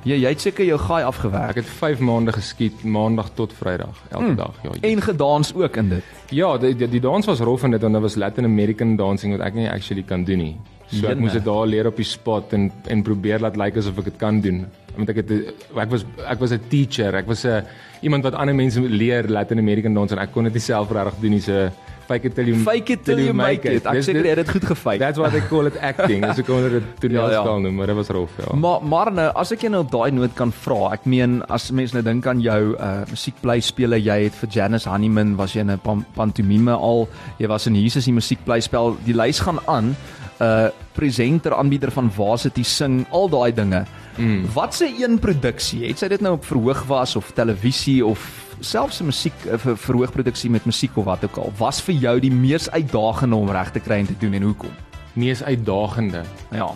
Jy 0.05 0.15
jy 0.23 0.29
het 0.33 0.41
seker 0.41 0.65
jou 0.65 0.77
gaai 0.81 1.03
Ek 1.03 1.09
afgewerk 1.11 1.55
het 1.61 1.65
5 1.79 1.99
maande 2.01 2.33
geskiet, 2.33 2.83
maandag 2.83 3.29
tot 3.37 3.53
Vrydag, 3.53 3.97
elke 4.09 4.25
Hmm. 4.31 4.35
dag. 4.35 4.53
Ja. 4.63 4.71
en 4.81 5.01
gedans 5.01 5.53
ook 5.53 5.77
in 5.77 5.89
dit. 5.89 6.03
Ja, 6.29 6.57
die 6.57 6.75
die, 6.75 6.87
die 6.89 6.99
dans 7.01 7.25
was 7.25 7.39
rof 7.39 7.63
en 7.63 7.71
dit 7.71 7.81
want 7.81 7.93
dit 7.93 8.01
was 8.01 8.15
Latin 8.15 8.45
American 8.45 8.95
dancing 8.97 9.37
wat 9.37 9.45
ek 9.47 9.53
nie 9.53 9.69
actually 9.69 10.03
kan 10.03 10.23
doen 10.23 10.37
nie. 10.37 10.55
So 10.91 11.07
ek 11.07 11.19
moes 11.23 11.35
dit 11.37 11.45
daar 11.45 11.67
leer 11.67 11.87
op 11.87 11.99
die 11.99 12.07
spot 12.07 12.53
en 12.57 12.69
en 12.91 13.03
probeer 13.03 13.39
laat 13.39 13.57
lyk 13.59 13.77
asof 13.79 14.01
ek 14.03 14.11
dit 14.11 14.17
kan 14.19 14.41
doen. 14.43 14.65
Want 14.97 15.09
ek 15.13 15.21
het 15.21 15.31
ek 15.31 15.89
was 15.93 16.03
ek 16.27 16.39
was 16.39 16.51
'n 16.51 16.67
teacher, 16.69 17.15
ek 17.15 17.27
was 17.27 17.45
'n 17.45 17.63
iemand 18.01 18.23
wat 18.23 18.35
ander 18.35 18.55
mense 18.55 18.79
leer 18.79 19.29
Latin 19.29 19.59
American 19.59 19.93
dans 19.93 20.11
en 20.11 20.19
ek 20.19 20.31
kon 20.31 20.43
dit 20.43 20.53
nie 20.53 20.59
self 20.59 20.91
regtig 20.91 21.21
doen 21.21 21.31
nie. 21.31 21.39
So 21.39 21.71
fake 22.11 22.27
it 22.29 22.35
till 22.35 22.47
you 22.51 22.57
Fake 22.65 22.89
it 22.93 23.03
till 23.07 23.19
you 23.23 23.33
make 23.33 23.65
it. 23.65 23.85
Ek 23.87 23.97
Dis- 23.99 24.05
seker 24.09 24.27
jy 24.27 24.33
het 24.35 24.41
dit 24.43 24.49
goed 24.55 24.65
gefake. 24.71 24.99
That's 24.99 25.17
why 25.21 25.29
they 25.33 25.41
call 25.49 25.67
it 25.71 25.77
acting. 25.81 26.23
As 26.27 26.39
ek 26.43 26.45
kon 26.51 26.61
dit 26.67 26.89
toneelspel 27.01 27.37
Ja, 27.39 27.43
ja. 27.47 27.57
noem, 27.65 27.75
maar 27.79 27.87
dit 27.91 27.95
was 28.01 28.11
rof, 28.13 28.35
ja. 28.41 28.53
Maar 28.65 28.83
maar 28.93 29.11
nou, 29.11 29.27
as 29.43 29.51
ek 29.55 29.65
jou 29.65 29.71
nou 29.71 29.83
op 29.85 29.91
daai 29.91 30.11
noot 30.11 30.33
kan 30.37 30.51
vra, 30.63 30.91
ek 30.97 31.05
meen 31.05 31.39
as 31.49 31.69
mense 31.71 31.95
nou 31.97 32.03
dink 32.05 32.27
aan 32.27 32.41
jou 32.43 32.61
uh 32.77 32.91
musiekblyspele, 33.11 33.99
jy 34.03 34.19
het 34.27 34.35
vir 34.43 34.49
Janice 34.57 34.89
Honeyman 34.89 35.35
was 35.39 35.53
jy 35.55 35.61
in 35.65 35.71
'n 35.71 35.79
pan 35.79 36.05
pantomime 36.15 36.71
al, 36.75 37.07
jy 37.39 37.47
was 37.47 37.67
in 37.67 37.75
Jesus 37.75 38.05
die 38.05 38.13
musiekblyspel, 38.13 38.97
die 39.05 39.13
lys 39.15 39.39
gaan 39.39 39.59
aan. 39.67 39.95
Uh 40.41 40.69
presenter, 40.93 41.53
aanbieder 41.55 41.91
van 41.91 42.09
Varsity 42.11 42.63
sing, 42.67 43.05
al 43.15 43.29
daai 43.31 43.53
dinge. 43.55 43.85
Mm. 44.17 44.45
Wat 44.53 44.73
se 44.75 44.89
een 44.99 45.19
produksie? 45.19 45.85
Het 45.87 45.97
sy 46.03 46.07
dit 46.11 46.21
nou 46.21 46.33
op 46.35 46.45
verhoog 46.45 46.83
was 46.89 47.15
of 47.15 47.31
televisie 47.31 48.01
of 48.05 48.19
selfs 48.61 49.01
'n 49.01 49.05
musiek 49.05 49.33
ver, 49.57 49.77
verhoogproduksie 49.77 50.49
met 50.49 50.65
musiek 50.65 50.97
of 50.97 51.05
wat 51.05 51.23
ook 51.23 51.37
al, 51.37 51.53
was 51.57 51.81
vir 51.81 51.95
jou 51.95 52.19
die 52.19 52.31
mees 52.31 52.69
uitdagende 52.69 53.35
om 53.35 53.49
reg 53.49 53.71
te 53.71 53.79
kry 53.79 53.99
en 53.99 54.05
te 54.05 54.17
doen 54.19 54.33
en 54.33 54.41
hoekom? 54.41 54.71
Mees 55.13 55.43
uitdagende. 55.43 56.23
Ja. 56.51 56.71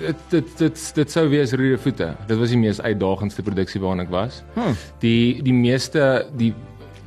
Dit 0.00 0.16
dit 0.28 0.58
dit 0.58 0.92
dit 0.94 1.10
sou 1.10 1.28
wees 1.28 1.52
Rude 1.52 1.78
Voete. 1.78 2.14
Dit 2.26 2.38
was 2.38 2.48
die 2.48 2.58
mees 2.58 2.80
uitdagendste 2.80 3.42
produksie 3.42 3.80
waarna 3.80 4.02
ek 4.02 4.10
was. 4.10 4.42
Hmm. 4.54 4.76
Die 5.00 5.42
die 5.42 5.54
meeste 5.54 6.26
die 6.36 6.54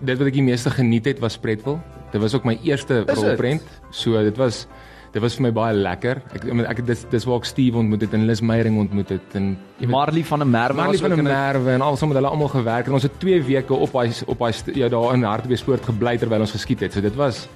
dit 0.02 0.18
wat 0.18 0.28
ek 0.28 0.34
die 0.34 0.44
meeste 0.44 0.70
geniet 0.70 1.06
het 1.06 1.20
was 1.20 1.38
Pretwil. 1.38 1.80
Dit 2.12 2.22
was 2.22 2.34
ook 2.34 2.46
my 2.46 2.58
eerste 2.63 3.04
rolprent. 3.06 3.62
So 3.92 4.24
dit 4.24 4.38
was 4.38 4.65
dit 5.13 5.22
was 5.22 5.36
vir 5.36 5.41
my 5.43 5.52
baie 5.52 5.74
lekker. 5.74 6.22
Ek 6.34 6.43
ek, 6.69 6.86
dis 6.86 7.06
dis 7.10 7.26
waar 7.26 7.38
ek 7.38 7.45
Steve 7.45 7.78
ontmoet 7.78 8.02
het 8.02 8.13
en 8.13 8.26
Liz 8.26 8.41
Meyering 8.41 8.78
ontmoet 8.80 9.10
het 9.10 9.36
en 9.36 9.58
Marley 9.88 10.24
van 10.24 10.39
der 10.39 10.48
Merwe 10.48 10.74
Marley 10.76 10.91
was 10.98 11.02
van 11.02 11.10
der 11.10 11.17
'n- 11.19 11.24
Merwe 11.24 11.72
en 11.72 11.82
al 11.82 11.95
saam 11.98 12.10
met 12.10 12.17
hulle 12.17 12.30
almal 12.30 12.48
gewerk 12.48 12.86
en 12.88 12.93
ons 12.93 13.04
het 13.04 13.19
2 13.19 13.43
weke 13.43 13.74
op 13.74 13.91
daai 13.91 14.12
op 14.28 14.39
st- 14.52 14.76
ja 14.76 14.88
daar 14.89 15.13
in 15.13 15.24
Hartbeespoort 15.24 15.86
gebly 15.86 16.17
terwyl 16.17 16.39
ons 16.39 16.52
geskiet 16.52 16.80
het. 16.80 16.93
So 16.93 17.02
dit 17.02 17.15
was 17.15 17.48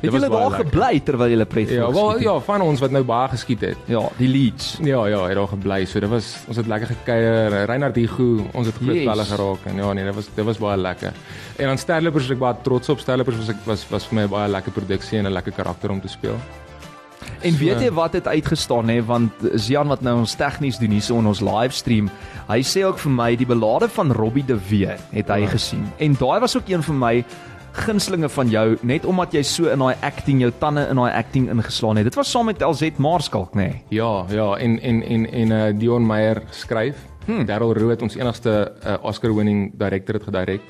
Het 0.00 0.12
was 0.12 0.20
julle 0.22 0.30
daar 0.30 0.50
gebly 0.64 1.00
terwyl 1.00 1.28
julle 1.28 1.44
pret 1.44 1.70
Ja, 1.70 1.90
wel 1.92 2.20
ja, 2.20 2.38
van 2.40 2.60
ons 2.60 2.78
wat 2.80 2.90
nou 2.90 3.02
baie 3.04 3.28
geskiet 3.28 3.60
het. 3.60 3.76
ja, 3.86 4.08
die 4.16 4.28
leads. 4.28 4.78
Ja, 4.80 5.06
ja, 5.06 5.24
het 5.26 5.34
daar 5.34 5.48
gebly. 5.48 5.84
So 5.86 5.98
dit 6.00 6.08
was 6.08 6.36
ons 6.46 6.56
het 6.56 6.66
lekker 6.66 6.86
gekuier. 6.88 7.64
Reinhard 7.66 7.96
Hugo, 7.96 8.46
ons 8.52 8.66
het 8.66 8.76
groot 8.76 9.04
pelle 9.04 9.24
geraak 9.24 9.58
en 9.64 9.76
ja 9.76 9.92
nee, 9.92 10.04
dit 10.04 10.14
was 10.14 10.28
dit 10.34 10.44
was 10.44 10.58
baie 10.58 10.76
lekker. 10.76 11.12
En 11.56 11.66
dan 11.66 11.78
Sterlopers 11.78 12.24
is 12.24 12.30
ek 12.30 12.38
baie 12.38 12.54
trots 12.62 12.88
op. 12.88 12.98
Sterlopers 13.00 13.36
was 13.36 13.48
ek 13.48 13.56
was 13.64 13.88
was 13.90 14.06
vir 14.06 14.14
my 14.14 14.22
'n 14.22 14.28
baie 14.28 14.48
lekker 14.48 14.72
produksie 14.72 15.18
en 15.18 15.26
'n 15.26 15.32
lekker 15.32 15.52
karakter 15.52 15.90
om 15.90 16.00
te 16.00 16.08
speel. 16.08 16.36
En 17.42 17.56
weet 17.58 17.80
jy 17.80 17.90
wat 17.92 18.12
het 18.12 18.26
uitgestaan 18.28 18.88
hè 18.88 19.02
want 19.04 19.32
Zian 19.54 19.88
wat 19.88 20.00
nou 20.02 20.18
ons 20.18 20.34
tegnies 20.34 20.78
doen 20.78 20.90
hierso 20.90 21.18
in 21.18 21.26
ons 21.26 21.40
livestream, 21.40 22.10
hy 22.48 22.60
sê 22.62 22.84
ook 22.84 22.98
vir 22.98 23.12
my 23.12 23.36
die 23.36 23.46
belade 23.46 23.88
van 23.88 24.12
Robbie 24.12 24.44
de 24.44 24.58
Wee 24.68 24.94
het 25.12 25.28
hy 25.28 25.40
Ja. 25.40 25.46
gesien. 25.46 25.86
En 25.98 26.16
daai 26.18 26.40
was 26.40 26.56
ook 26.56 26.68
een 26.68 26.82
van 26.82 26.98
my 26.98 27.24
gunstelinge 27.72 28.28
van 28.28 28.48
jou 28.50 28.76
net 28.82 29.04
omdat 29.06 29.32
jy 29.32 29.42
so 29.42 29.68
in 29.70 29.78
daai 29.78 29.94
acting 30.02 30.40
jou 30.40 30.50
tande 30.58 30.86
in 30.90 30.96
daai 30.96 31.12
acting 31.12 31.48
ingeslaan 31.50 31.96
het. 31.96 32.04
Dit 32.04 32.14
was 32.14 32.30
saam 32.30 32.46
met 32.46 32.60
LZ 32.62 32.90
Maarskalk 32.96 33.54
nê. 33.54 33.56
Nee. 33.68 33.82
Ja, 33.88 34.24
ja, 34.30 34.54
en 34.56 34.80
en 34.80 35.02
en 35.02 35.30
en 35.32 35.50
uh, 35.50 35.78
Dion 35.78 36.06
Meyer 36.06 36.42
skryf. 36.50 36.96
Hmm. 37.26 37.44
Daryl 37.46 37.74
Rood, 37.74 38.02
ons 38.02 38.16
enigste 38.16 38.72
uh, 38.86 38.94
Oscar 39.02 39.34
winning 39.34 39.72
director 39.78 40.14
het 40.14 40.24
gedirek. 40.24 40.60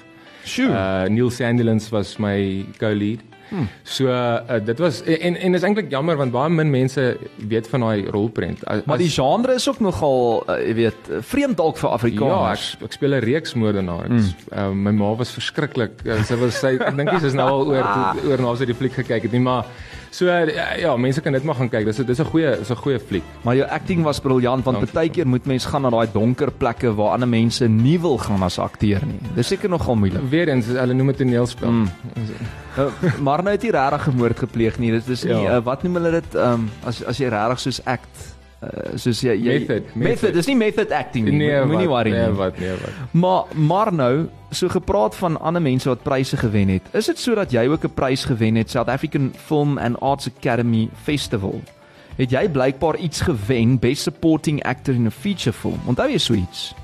Sjoe. 0.44 0.68
Uh 0.68 1.08
Neil 1.08 1.30
Sandilands 1.30 1.88
was 1.90 2.16
my 2.18 2.64
co-lead. 2.78 3.20
Hmm. 3.48 3.68
So 3.82 4.08
uh, 4.12 4.58
dit 4.64 4.78
was 4.78 5.02
en 5.02 5.36
en 5.36 5.54
is 5.54 5.62
eintlik 5.62 5.90
jammer 5.90 6.16
want 6.16 6.32
baie 6.32 6.50
min 6.52 6.70
mense 6.70 7.04
weet 7.36 7.68
van 7.68 7.86
daai 7.86 8.06
rolprent. 8.14 8.64
As, 8.66 8.84
maar 8.84 9.00
die 9.00 9.10
genre 9.10 9.54
is 9.54 9.68
ook 9.68 9.80
nogal 9.80 10.42
uh, 10.48 10.58
jy 10.66 10.74
weet 10.82 11.12
vreemd 11.32 11.56
dalk 11.56 11.78
vir 11.80 11.88
Ja, 11.88 11.94
Afrikaners. 11.94 12.66
ek 12.78 12.88
ek 12.90 12.98
speel 12.98 13.14
'n 13.16 13.24
reeks 13.24 13.54
moordenaar. 13.54 14.04
Ek 14.04 14.10
mm. 14.10 14.32
uh, 14.52 14.70
my 14.72 14.92
ma 14.92 15.14
was 15.14 15.32
verskriklik. 15.32 16.02
Uh, 16.04 16.22
sy 16.24 16.36
was 16.40 16.60
sy 16.60 16.76
ek 16.76 16.96
dink 16.96 17.14
sy 17.18 17.26
is 17.32 17.38
nou 17.38 17.48
al 17.48 17.66
oor 17.72 17.86
toe, 17.88 18.08
oor 18.30 18.44
na 18.44 18.56
sy 18.56 18.68
die 18.68 18.76
fliek 18.76 18.92
gekyk 18.92 19.28
het 19.28 19.32
nie, 19.32 19.40
maar 19.44 19.64
so 20.10 20.26
uh, 20.26 20.46
ja, 20.80 20.96
mense 20.96 21.20
kan 21.20 21.32
dit 21.32 21.44
maar 21.44 21.54
gaan 21.54 21.68
kyk. 21.68 21.84
Dis 21.84 21.98
'n 22.00 22.06
dis 22.06 22.18
'n 22.20 22.24
goeie 22.24 22.60
is 22.60 22.70
'n 22.70 22.76
goeie 22.76 22.98
fliek. 23.00 23.22
Maar 23.44 23.56
jou 23.56 23.68
acting 23.70 24.02
was 24.02 24.20
briljant 24.20 24.64
want 24.64 24.92
baie 24.92 25.08
keer 25.08 25.26
moet 25.26 25.46
mens 25.46 25.64
gaan 25.66 25.82
na 25.82 25.90
daai 25.90 26.08
donker 26.12 26.50
plekke 26.50 26.94
waar 26.94 27.12
ander 27.12 27.28
mense 27.28 27.68
nie 27.68 27.98
wil 28.00 28.18
gaan 28.18 28.42
as 28.42 28.58
akteur 28.58 29.00
nie. 29.06 29.18
Dis 29.34 29.46
seker 29.48 29.68
nogal 29.68 29.94
moeilik. 29.96 30.22
Weer 30.30 30.48
eens, 30.48 30.66
hulle 30.66 30.94
noem 30.94 31.06
dit 31.06 31.16
toneelspel. 31.16 31.70
Mm. 31.70 31.88
Uh, 32.78 32.84
maar 33.26 33.42
nou 33.42 33.52
het 33.54 33.62
jy 33.62 33.70
regtig 33.70 34.02
gemoord 34.02 34.38
gepleeg 34.38 34.78
nie. 34.78 34.90
Dit 34.90 35.08
is 35.08 35.24
nie 35.24 35.32
Ja. 35.34 35.56
uh, 35.58 35.64
wat 35.64 35.82
noem 35.82 35.94
hulle 35.94 36.10
dit 36.10 36.34
um, 36.34 36.70
as 36.86 37.02
as 37.04 37.18
jy 37.18 37.28
regtig 37.28 37.58
soos 37.60 37.80
act 37.84 38.34
uh, 38.62 38.96
soos 38.96 39.20
jy, 39.22 39.34
jy 39.34 39.58
Method, 39.58 39.84
method. 39.94 39.96
method. 39.96 40.34
Dis 40.34 40.46
nie 40.46 40.56
method 40.56 40.92
acting 40.92 41.24
nie. 41.28 41.38
Nee, 41.38 41.64
Moenie 41.64 41.88
worry 41.88 42.10
nee, 42.10 42.26
nie. 42.26 42.36
wat, 42.36 42.58
nee, 42.58 42.70
wat. 42.70 42.92
Maar 43.12 43.44
maar 43.54 43.92
nou, 43.92 44.28
so 44.50 44.68
gepraat 44.68 45.16
van 45.16 45.40
ander 45.40 45.62
mense 45.62 45.88
wat 45.88 46.02
pryse 46.02 46.36
gewen 46.36 46.68
het. 46.68 46.82
Is 46.92 47.06
dit 47.06 47.18
so 47.18 47.34
dat 47.34 47.50
jy 47.50 47.66
ook 47.68 47.84
'n 47.84 47.94
prys 47.94 48.24
gewen 48.24 48.54
het 48.54 48.70
South 48.70 48.88
African 48.88 49.32
Film 49.36 49.78
and 49.78 50.00
Arts 50.00 50.28
Academy 50.36 50.88
Festival? 51.02 51.62
Het 52.16 52.30
jy 52.30 52.48
blykbaar 52.48 52.96
iets 52.96 53.20
gewen 53.20 53.78
Best 53.78 54.02
Supporting 54.02 54.62
Actor 54.62 54.94
in 54.94 55.06
a 55.06 55.10
Feature 55.10 55.52
Film? 55.52 55.80
Onthou 55.86 56.10
jy 56.10 56.18
so 56.18 56.34
iets? 56.34 56.74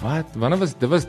Wat? 0.00 0.24
Wanneer 0.34 0.58
was 0.58 0.78
dit 0.78 0.88
was 0.88 1.06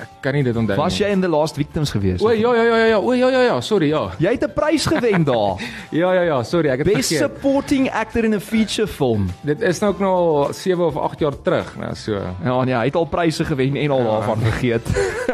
ek 0.00 0.08
kan 0.22 0.32
nie 0.34 0.42
dit 0.42 0.56
onthou 0.56 0.76
Was 0.76 0.98
nie. 0.98 1.06
jy 1.06 1.12
in 1.12 1.20
The 1.20 1.28
Last 1.28 1.56
Victims 1.56 1.90
gewees? 1.90 2.22
O 2.22 2.30
ja 2.30 2.54
ja 2.54 2.62
ja 2.64 2.76
ja 2.76 2.86
ja, 2.86 2.98
o 2.98 3.12
ja 3.12 3.28
ja 3.30 3.42
ja, 3.42 3.60
sorry 3.60 3.88
ja. 3.90 4.10
Jy 4.18 4.30
het 4.32 4.44
'n 4.44 4.52
prys 4.54 4.86
gewen 4.86 5.24
daar. 5.24 5.60
Ja 5.92 6.12
ja 6.14 6.22
ja, 6.22 6.42
sorry, 6.42 6.68
ek 6.70 6.78
het 6.78 6.92
Best 6.94 7.08
vergeet. 7.12 7.18
supporting 7.18 7.90
actor 7.90 8.24
in 8.24 8.34
a 8.34 8.40
feature 8.40 8.86
film. 8.88 9.28
Dit 9.42 9.60
is 9.60 9.78
nou 9.80 9.92
ook 9.92 9.98
nou 10.00 10.12
al 10.12 10.52
7 10.52 10.84
of 10.86 10.96
8 10.96 11.18
jaar 11.18 11.34
terug, 11.42 11.76
nou 11.76 11.94
so. 11.94 12.12
Ja, 12.44 12.64
nee, 12.64 12.74
hy 12.74 12.84
het 12.84 12.94
al 12.96 13.04
pryse 13.04 13.44
gewen 13.44 13.76
en 13.76 13.90
al 13.90 13.98
Ja. 13.98 14.04
daarvan 14.04 14.38
vergeet. 14.38 14.86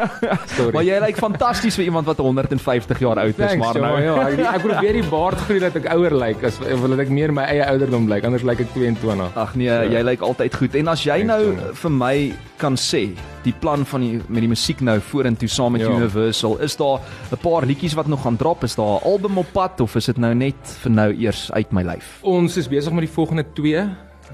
Sorry. 0.57 0.71
maar 0.73 0.83
jy 0.83 0.99
lyk 0.99 1.17
fantasties 1.17 1.75
vir 1.75 1.85
iemand 1.85 2.05
wat 2.05 2.17
150 2.17 2.99
jaar 2.99 3.17
oud 3.19 3.29
is, 3.29 3.35
Thanks, 3.35 3.57
maar 3.65 3.79
nou 3.81 4.01
ja, 4.01 4.27
ek, 4.27 4.39
ek 4.39 4.61
probeer 4.61 4.93
die 4.93 5.03
baard 5.09 5.37
groei 5.37 5.59
dat 5.59 5.75
ek 5.75 5.87
ouer 5.93 6.11
lyk 6.15 6.43
as 6.43 6.59
of 6.59 6.81
wil 6.81 6.99
ek 6.99 7.09
meer 7.09 7.31
my 7.33 7.43
eie 7.43 7.65
ouderdom 7.65 8.07
lyk, 8.09 8.23
anders 8.23 8.43
lyk 8.43 8.59
ek 8.59 8.73
22. 8.73 9.31
Ag 9.35 9.55
nee, 9.55 9.69
jy 9.89 10.01
lyk 10.03 10.21
altyd 10.21 10.55
goed. 10.55 10.75
En 10.75 10.87
as 10.87 11.03
jy 11.03 11.11
Thanks, 11.23 11.27
nou 11.27 11.43
Johnny. 11.43 11.73
vir 11.73 11.91
my 11.91 12.15
kan 12.59 12.75
sê, 12.77 13.15
die 13.45 13.53
plan 13.55 13.85
van 13.87 14.03
die 14.03 14.19
met 14.27 14.43
die 14.43 14.51
musiek 14.51 14.81
nou 14.85 14.97
vorentoe 14.99 15.47
saam 15.49 15.77
met 15.77 15.81
Ja. 15.81 15.93
Universal, 15.95 16.57
is 16.59 16.75
daar 16.75 16.99
'n 17.31 17.37
paar 17.41 17.65
liedjies 17.65 17.95
wat 17.95 18.07
nog 18.07 18.21
gaan 18.21 18.37
drop? 18.37 18.63
Is 18.63 18.75
daar 18.75 18.99
'n 18.99 19.03
album 19.03 19.37
op 19.37 19.47
pad 19.51 19.79
of 19.79 19.95
is 19.95 20.05
dit 20.05 20.17
nou 20.17 20.33
net 20.35 20.77
vir 20.81 20.91
nou 20.91 21.13
eers 21.13 21.51
uit 21.51 21.71
my 21.71 21.83
lyf? 21.83 22.19
Ons 22.21 22.57
is 22.57 22.67
besig 22.67 22.91
met 22.93 23.05
die 23.05 23.13
volgende 23.13 23.45
2 23.53 23.89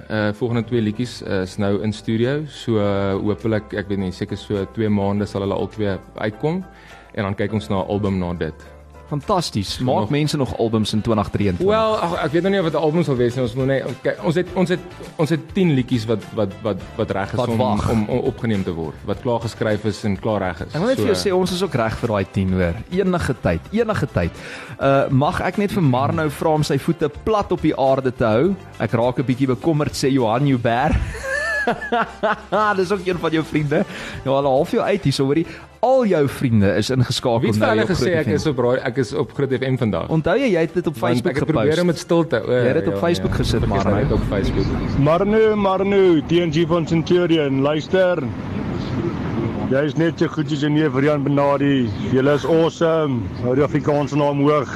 uh 0.10 0.34
volgende 0.34 0.64
twee 0.64 0.82
liedjies 0.82 1.22
uh, 1.22 1.42
is 1.42 1.58
nou 1.58 1.82
in 1.82 1.94
studio. 1.94 2.46
So 2.48 2.78
uh, 2.78 3.14
hopelik, 3.14 3.74
ek 3.74 3.88
weet 3.88 4.00
nie, 4.00 4.12
seker 4.12 4.38
so 4.38 4.66
2 4.76 4.90
maande 4.90 5.26
sal 5.26 5.42
hulle 5.42 5.56
al 5.56 5.68
twee 5.68 5.98
uitkom 6.16 6.66
en 7.14 7.24
dan 7.24 7.36
kyk 7.36 7.54
ons 7.54 7.70
na 7.70 7.76
'n 7.80 7.88
album 7.88 8.20
na 8.20 8.34
dit. 8.34 8.75
Fantasties. 9.08 9.80
Maak 9.80 9.96
nog- 9.96 10.10
mense 10.10 10.38
nog 10.38 10.58
albums 10.58 10.94
in 10.94 11.02
2023? 11.02 11.68
Wel, 11.68 11.98
ag, 12.00 12.24
ek 12.26 12.32
weet 12.32 12.42
nou 12.42 12.52
nie 12.54 12.60
of 12.60 12.66
dit 12.66 12.74
'n 12.74 12.84
album 12.84 13.04
sal 13.04 13.16
wees 13.16 13.36
nie. 13.36 13.44
Ons 13.44 13.54
moet 13.54 13.66
net 13.66 13.84
kyk. 14.02 14.24
Ons 14.24 14.36
het 14.36 14.48
ons 14.56 14.70
het 14.70 14.80
ons 15.16 15.30
het 15.30 15.40
10 15.54 15.74
liedjies 15.74 16.06
wat 16.06 16.24
wat 16.34 16.50
wat 16.64 16.78
wat 16.98 17.12
reg 17.12 17.30
is 17.34 17.38
Wat 17.40 17.48
om, 17.48 17.58
wag. 17.58 17.90
om 17.90 18.06
om 18.10 18.18
opgeneem 18.20 18.64
te 18.64 18.74
word. 18.74 18.96
Wat 19.06 19.22
klaar 19.22 19.40
geskryf 19.40 19.86
is 19.86 20.04
en 20.04 20.20
klaar 20.20 20.40
reg 20.42 20.60
is. 20.66 20.74
Ek 20.74 20.80
wil 20.80 20.88
net 20.88 20.98
vir 21.00 21.14
jou 21.14 21.16
sê 21.16 21.32
ons 21.40 21.52
is 21.52 21.62
ook 21.64 21.74
reg 21.76 21.98
vir 21.98 22.08
daai 22.10 22.26
10 22.32 22.52
hoor. 22.54 22.74
Enige 22.92 23.36
tyd, 23.42 23.62
enige 23.72 24.08
tyd. 24.14 24.32
Uh 24.82 25.08
mag 25.10 25.42
ek 25.42 25.58
net 25.58 25.72
vir 25.72 25.84
Marno 25.84 26.30
vra 26.30 26.50
om 26.54 26.64
sy 26.64 26.78
voete 26.80 27.10
plat 27.24 27.52
op 27.52 27.62
die 27.62 27.76
aarde 27.78 28.12
te 28.16 28.24
hou? 28.26 28.56
Ek 28.80 28.92
raak 28.92 29.20
'n 29.20 29.24
bietjie 29.26 29.48
bekommerd 29.48 29.94
sê 29.94 30.10
Johan 30.12 30.48
Joubert. 30.48 30.96
Dis 32.80 32.92
ook 32.92 33.06
een 33.06 33.18
van 33.18 33.32
jou 33.32 33.44
vriende. 33.46 33.84
Ja, 34.24 34.32
hulle 34.36 34.48
half 34.48 34.72
jou 34.72 34.84
uit 34.84 35.04
hierso 35.04 35.26
hoorie. 35.26 35.46
Al 35.86 36.06
jou 36.10 36.28
vriende 36.30 36.72
is 36.80 36.90
ingeskakel 36.90 37.40
Wie 37.44 37.50
het 37.52 37.58
vir 37.60 37.66
nou 37.68 37.76
hulle 37.76 37.86
hier 37.86 37.96
gesê 37.96 38.14
ek 38.18 38.32
is 38.34 38.46
op 38.50 38.60
raai 38.66 38.80
ek 38.90 38.98
is 39.04 39.14
op 39.14 39.34
Groot 39.38 39.54
FM 39.54 39.78
vandag? 39.78 40.10
Onthou 40.10 40.34
jy 40.40 40.48
jy 40.56 40.64
het 40.66 40.74
dit 40.74 40.88
op 40.88 40.98
Facebook 40.98 41.32
ek 41.36 41.42
het 41.44 41.52
probeer 41.52 41.62
om 41.62 41.70
gepost. 41.72 41.86
met 41.86 42.00
stilte. 42.00 42.42
O, 42.42 42.52
Jy 42.52 42.72
het 42.72 42.80
dit 42.80 42.88
op 42.88 42.98
ja, 42.98 43.00
Facebook 43.06 43.32
ja. 43.32 43.38
gesit, 43.44 43.66
maar, 43.70 43.86
hy 43.94 44.02
het 44.02 44.12
op 44.12 44.24
Facebook. 44.30 44.66
Marnu, 45.00 45.44
Marnu, 45.56 46.22
TNG 46.28 46.66
van 46.68 46.88
Centurion, 46.88 47.62
luister. 47.62 48.24
Jy 49.70 49.82
is 49.90 49.96
net 49.98 50.20
so 50.22 50.30
goed 50.30 50.52
as 50.54 50.62
jou 50.62 50.70
neef 50.70 50.94
Rian 50.96 51.24
Benadi. 51.26 51.88
Julle 52.14 52.36
is 52.38 52.46
awesome. 52.46 53.22
Hou 53.44 53.56
die 53.58 53.64
Afrikaanse 53.66 54.18
naam 54.18 54.42
hoog. 54.46 54.74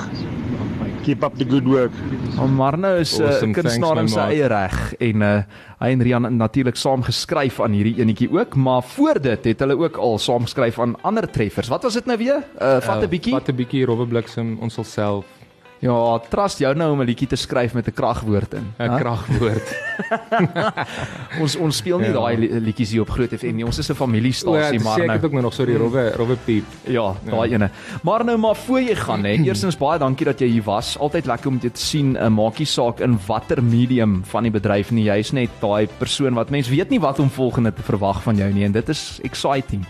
Keep 1.05 1.23
up 1.23 1.37
the 1.37 1.45
good 1.45 1.65
work. 1.69 1.93
Maar 2.35 2.49
Marno 2.49 2.95
is 2.95 3.17
'n 3.17 3.23
Awesome, 3.23 3.47
uh, 3.53 3.53
kunstenaar 3.61 3.97
in 3.97 4.09
sy 4.09 4.19
eie 4.19 4.47
reg 4.47 4.93
en 4.99 5.21
uh, 5.21 5.41
hy 5.79 5.93
en 5.95 6.03
Rian 6.03 6.27
natuurlik 6.37 6.75
saam 6.75 7.03
geskryf 7.03 7.59
aan 7.63 7.71
hierdie 7.71 8.01
enetjie 8.01 8.29
ook, 8.31 8.55
maar 8.55 8.83
voor 8.83 9.21
dit 9.21 9.43
het 9.43 9.59
hulle 9.59 9.77
ook 9.79 9.97
al 9.97 10.17
saam 10.19 10.43
geskryf 10.47 10.79
aan 10.79 10.95
ander 11.01 11.29
treffers. 11.29 11.67
Wat 11.67 11.83
was 11.83 11.93
dit 11.93 12.05
nou 12.05 12.17
weer? 12.17 12.43
Uh, 12.61 12.77
vat 12.83 13.03
'n 13.03 13.09
bietjie. 13.09 13.33
Vat 13.33 13.47
'n 13.47 13.55
bietjie 13.55 13.85
Robbe 13.85 14.07
Bliksem, 14.07 14.57
ons 14.59 14.73
sal 14.73 14.83
self 14.83 15.38
Ja, 15.79 16.19
trust 16.29 16.59
jou 16.59 16.75
nou 16.75 16.91
om 16.91 16.99
'n 17.01 17.05
liedjie 17.05 17.27
te 17.27 17.35
skryf 17.35 17.73
met 17.73 17.87
'n 17.87 17.91
kragwoord 17.93 18.53
in. 18.53 18.73
'n 18.79 18.97
kragwoord. 18.99 19.75
Ons 21.41 21.55
ons 21.55 21.77
speel 21.77 21.99
nie 21.99 22.07
Ja. 22.07 22.13
daai 22.13 22.37
li- 22.37 22.59
liedjies 22.59 22.91
hier 22.91 23.01
op 23.01 23.09
Groot 23.09 23.29
FM 23.33 23.55
nie. 23.55 23.65
Ons 23.65 23.77
is 23.79 23.89
'n 23.89 23.93
ja, 23.93 23.97
familiestasie, 23.99 24.77
dis 24.77 24.83
maar 24.83 24.97
sê 24.97 25.01
ek 25.01 25.07
nou. 25.07 25.15
het 25.17 25.25
ook 25.25 25.31
nou 25.31 25.43
nog 25.43 25.53
sorry 25.53 25.75
Robbe 25.75 26.11
Robbe 26.17 26.35
Piep. 26.45 26.65
Ja, 26.83 27.13
daai 27.25 27.53
ene. 27.53 27.69
Maar 28.03 28.25
nou 28.25 28.37
maar 28.37 28.55
voor 28.55 28.81
jy 28.81 28.95
gaan 28.95 29.23
hè. 29.23 29.31
Eerstens 29.43 29.77
baie 29.77 29.99
dankie 29.99 30.25
dat 30.25 30.39
jy 30.39 30.47
hier 30.47 30.63
was. 30.63 30.97
Altyd 30.97 31.25
lekker 31.25 31.47
om 31.47 31.57
jou 31.61 31.71
te 31.71 31.81
sien. 31.81 32.17
'n 32.17 32.33
Maakie 32.33 32.65
saak 32.65 32.99
in 32.99 33.19
watter 33.27 33.63
medium 33.63 34.21
van 34.25 34.43
die 34.43 34.51
bedryf 34.51 34.91
nie. 34.91 35.03
Jy's 35.05 35.31
net 35.31 35.49
daai 35.61 35.87
persoon 35.97 36.33
wat 36.33 36.49
mens 36.49 36.69
weet 36.69 36.89
nie 36.89 36.99
wat 36.99 37.19
om 37.19 37.29
volgende 37.29 37.73
te 37.73 37.81
verwag 37.83 38.21
van 38.23 38.35
jou 38.35 38.51
nie 38.53 38.63
en 38.65 38.71
dit 38.71 38.89
is 38.89 39.19
exciting. 39.23 39.85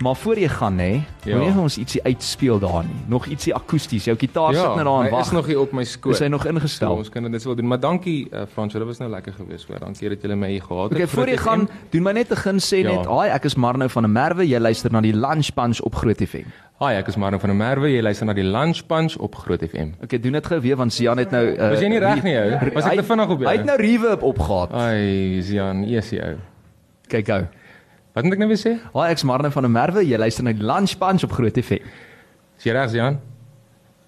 Maar 0.00 0.16
voor 0.16 0.38
jy 0.38 0.48
gaan 0.48 0.78
hè, 0.78 1.02
Ja. 1.24 1.36
wil 1.38 1.46
jy 1.46 1.52
vir 1.52 1.62
ons 1.62 1.78
ietsie 1.78 2.02
uitspeel 2.04 2.58
daar 2.58 2.82
nie. 2.84 3.02
Nog 3.08 3.26
ietsie 3.26 3.54
akoesties. 3.54 4.04
Jou 4.04 4.16
gitaar 4.18 4.54
sit 4.54 4.62
nou 4.64 4.84
daar 4.84 5.04
hy 5.04 5.10
wag. 5.10 5.32
Is 5.34 5.40
nog 5.40 5.46
hier 5.50 5.60
op 5.60 5.72
my 5.74 5.84
skoot. 5.84 6.14
Is 6.14 6.20
hy 6.22 6.28
nog 6.30 6.42
So, 6.42 6.48
ingestel? 6.48 6.94
ons 6.96 7.08
kan 7.10 7.22
dit 7.26 7.32
net 7.32 7.44
wel 7.44 7.54
doen. 7.58 7.66
Maar 7.66 7.80
dankie 7.80 8.28
uh, 8.32 8.44
Fransjo, 8.52 8.78
dit 8.78 8.86
was 8.88 8.98
nou 9.02 9.10
lekker 9.10 9.32
geweest 9.32 9.66
hoor. 9.68 9.78
Dankie 9.82 10.08
dat 10.08 10.22
julle 10.22 10.36
my 10.36 10.48
hier 10.52 10.62
gehad 10.62 10.90
het. 10.90 10.98
Okay, 10.98 11.06
voor 11.06 11.28
jy 11.28 11.36
gaan, 11.36 11.68
doen 11.90 12.02
my 12.02 12.12
net 12.12 12.30
'n 12.30 12.36
gun 12.36 12.58
sê 12.62 12.78
Ja. 12.84 12.90
net, 12.94 13.06
"Haai, 13.06 13.28
ek 13.30 13.44
is 13.44 13.54
Marno 13.56 13.88
van 13.88 14.02
der 14.02 14.10
Merwe. 14.12 14.46
Jy 14.48 14.58
luister 14.58 14.90
na 14.92 15.00
die 15.00 15.12
Lunch 15.12 15.50
Punch 15.54 15.80
op 15.80 15.94
Groot 15.94 16.20
FM." 16.22 16.46
Hi, 16.80 16.94
ek 16.98 17.06
is 17.08 17.16
Marno 17.16 17.38
van 17.38 17.48
der 17.48 17.56
Merwe. 17.56 17.88
Jy 17.90 18.02
luister 18.02 18.26
na 18.26 18.32
die 18.32 18.42
Lunch 18.44 18.86
Punch 18.86 19.16
op 19.18 19.34
Groot 19.34 19.60
FM. 19.62 19.88
Okay, 20.02 20.18
doen 20.20 20.32
dit 20.32 20.46
gou 20.46 20.60
weer 20.60 20.76
want 20.76 20.92
Sian 20.92 21.18
het 21.18 21.30
nou 21.30 21.46
uh, 21.46 21.68
Was 21.70 21.80
jy 21.80 21.88
nie 21.88 21.98
reg 21.98 22.22
nie, 22.22 22.36
ou? 22.36 22.70
Was 22.74 22.84
ek 22.84 22.96
te 22.96 23.02
vinnig 23.02 23.28
op 23.28 23.38
jou? 23.40 23.50
Hy 23.50 23.56
het 23.56 23.64
nou 23.66 23.76
reverb 23.78 24.22
opgehad. 24.22 24.72
Ai, 24.72 25.42
Zian, 25.42 25.84
easy 25.84 26.18
ou. 26.18 26.36
Kyk 27.08 27.26
gou. 27.26 27.46
Wat 28.14 28.24
moet 28.24 28.32
ek 28.32 28.38
nou 28.38 28.48
weer 28.48 28.58
sê? 28.58 28.78
Haai, 28.94 29.10
ek's 29.10 29.22
Marno 29.24 29.50
van 29.50 29.62
der 29.62 29.70
Merwe. 29.70 30.04
Jy 30.06 30.16
luister 30.18 30.44
na 30.44 30.52
die 30.52 30.62
Lunch 30.62 30.98
Punch 30.98 31.22
op 31.24 31.32
Groot 31.32 31.58
FM. 31.58 31.82
Is 32.58 32.64
jy 32.64 32.72
reg, 32.72 32.90
Zian? 32.90 33.18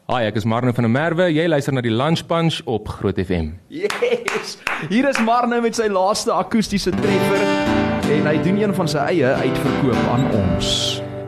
Hi, 0.06 0.20
ek 0.28 0.36
is 0.38 0.44
Marno 0.46 0.70
van 0.70 0.84
der 0.86 0.90
Merwe. 0.94 1.24
Jy 1.34 1.48
luister 1.50 1.74
na 1.74 1.82
die 1.82 1.90
Lunch 1.90 2.20
Punch 2.30 2.60
op 2.70 2.86
Groot 2.86 3.16
FM. 3.18 3.48
Yes. 3.74 4.52
Hier 4.86 5.08
is 5.08 5.18
Marno 5.18 5.58
met 5.64 5.74
sy 5.74 5.88
laaste 5.90 6.30
akoestiese 6.30 6.92
treffer 6.94 7.42
en 8.14 8.28
hy 8.30 8.36
doen 8.44 8.60
een 8.60 8.74
van 8.76 8.86
sy 8.86 9.02
eie 9.10 9.32
uitverkoop 9.40 10.04
aan 10.12 10.28
ons. 10.38 10.68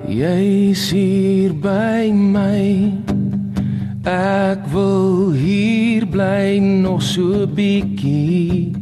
Jy's 0.06 0.84
hier 0.94 1.56
by 1.58 2.06
my. 2.14 2.94
Ek 4.06 4.62
wil 4.70 5.34
hier 5.34 6.06
bly 6.06 6.62
nog 6.62 7.02
so 7.02 7.48
bietjie. 7.50 8.76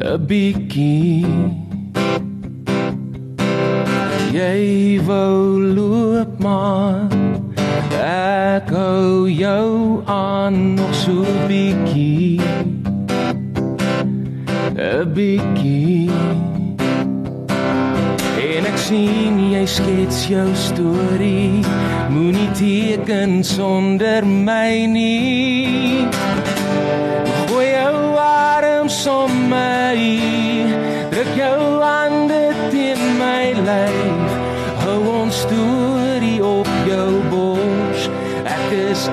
'n 0.00 0.24
Bietjie. 0.24 1.28
Jy 4.32 5.00
wou 5.04 5.60
loop 5.76 6.40
maar 6.40 7.35
ek 8.56 8.70
hou 8.72 9.28
jou 9.28 10.00
aan 10.08 10.74
nog 10.74 10.94
so 10.94 11.24
bietjie. 11.48 12.40
'n 14.76 15.12
Bietjie. 15.14 16.10
En 18.48 18.64
ek 18.72 18.78
sien 18.78 19.36
jy 19.52 19.64
skets 19.66 20.20
jou 20.28 20.48
storie 20.54 21.64
Moenie 22.12 22.50
teken 22.56 23.44
sonder 23.44 24.24
my 24.24 24.86
nie 24.86 26.06
Gooi 27.48 27.68
jou 27.72 27.98
arms 28.20 29.00
om 29.06 29.32
my 29.50 29.85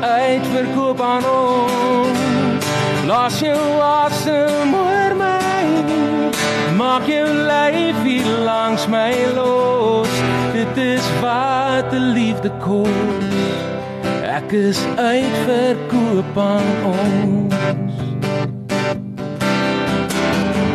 uitverkoop 0.02 1.02
aan 1.02 1.26
ons. 1.26 2.66
Laat 3.06 3.40
jou 3.40 3.82
asem 3.82 4.74
oor 4.74 5.16
my 5.20 5.34
Maak 6.78 7.08
jou 7.08 7.28
lyf 7.28 8.00
hier 8.04 8.30
langs 8.46 8.88
my 8.88 9.14
los. 9.36 10.14
Dit 10.54 10.78
is 10.78 11.06
wat 11.22 11.94
'n 11.94 12.14
liefde 12.14 12.52
kos 12.60 13.24
Ek 14.24 14.52
is 14.52 14.80
uitverkoop 14.98 16.38
aan 16.38 16.70
ons. 16.90 17.54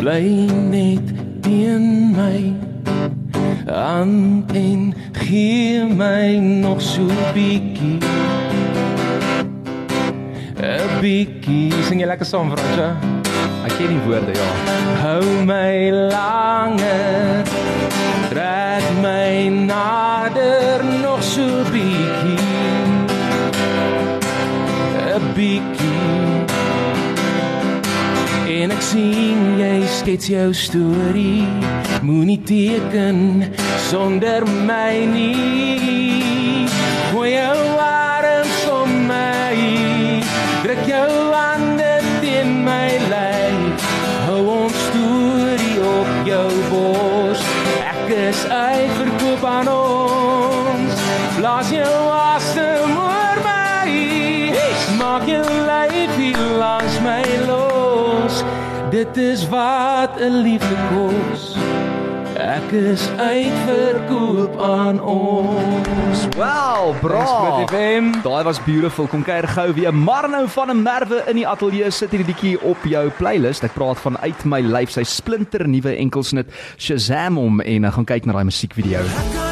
Bly 0.00 0.46
net 0.70 1.06
in 1.48 2.14
my 2.14 2.54
aan 3.66 4.44
en 4.54 4.94
gee 5.12 5.84
my 5.84 6.36
nog 6.38 6.82
so 6.82 7.06
bietjie. 7.34 7.98
'n 7.98 8.37
bietjie. 11.02 11.72
Sing 11.88 12.00
jy 12.02 12.08
lekker 12.10 12.26
saam, 12.28 12.50
Fransjo? 12.54 12.90
Ek 13.66 13.74
ken 13.78 13.92
die 13.92 14.00
woorde, 14.06 14.34
ja. 14.34 14.48
Hou 15.02 15.24
my 15.46 15.90
langer. 16.12 17.44
Trek 18.28 18.86
my 19.02 19.48
nader 19.68 20.84
nog 21.02 21.22
so 21.22 21.46
bietjie. 21.72 22.38
'n 25.18 25.32
bietjie. 25.34 25.88
En 28.58 28.70
ek 28.70 28.82
sien 28.82 29.40
jy 29.58 29.86
skets 29.98 30.26
jou 30.30 30.52
storie. 30.54 31.46
Moenie 32.02 32.40
teken 32.42 33.44
sonder 33.90 34.46
my 34.46 34.94
nie. 35.10 36.66
Gooi 37.10 37.32
jou 37.34 37.77
aan 49.58 49.68
ons. 49.68 50.94
Blaas 51.36 51.70
jou 51.70 51.94
asem 52.14 52.96
oor 52.96 53.42
my. 53.46 53.90
Maak 54.98 55.26
jou 55.30 55.44
lyf 55.70 56.14
hier 56.16 56.44
langs 56.58 57.00
my 57.06 57.22
los. 57.46 58.42
Dit 58.90 59.16
is 59.16 59.48
wat 59.48 60.20
'n 60.20 60.42
liefde 60.42 60.76
kos. 60.92 61.56
Ek 62.38 62.70
is 62.70 63.02
uitverkoop 63.18 64.60
aan 64.62 65.00
ons. 65.02 66.28
Wow, 66.36 66.94
bra. 67.00 67.66
Daai 68.22 68.44
was 68.44 68.62
beautiful. 68.62 69.06
Kom 69.06 69.24
kuier 69.26 69.48
gou 69.48 69.72
weer. 69.74 69.94
Marno 69.94 70.46
van 70.46 70.70
'n 70.70 70.82
Merwe 70.82 71.22
in 71.26 71.34
die 71.34 71.48
ateljee 71.48 71.90
sit 71.90 72.10
hierdie 72.10 72.26
liedjie 72.26 72.60
op 72.62 72.78
jou 72.84 73.10
playlist. 73.10 73.62
Ek 73.62 73.74
praat 73.74 73.98
van 73.98 74.18
uit 74.18 74.44
my 74.44 74.60
lyf, 74.60 74.90
sy 74.90 75.02
splinter 75.02 75.68
nuwe 75.68 75.96
enkelsnit 75.96 76.46
Shazam 76.76 77.36
hom 77.36 77.60
en 77.60 77.84
uh, 77.84 77.92
gaan 77.92 78.04
kyk 78.04 78.24
na 78.24 78.32
daai 78.32 78.44
musiekvideo. 78.44 79.00
Ek 79.00 79.47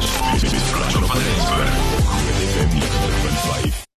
Destruction 0.00 1.04
of 1.04 1.10
an 1.10 1.18
iceberg. 1.18 1.79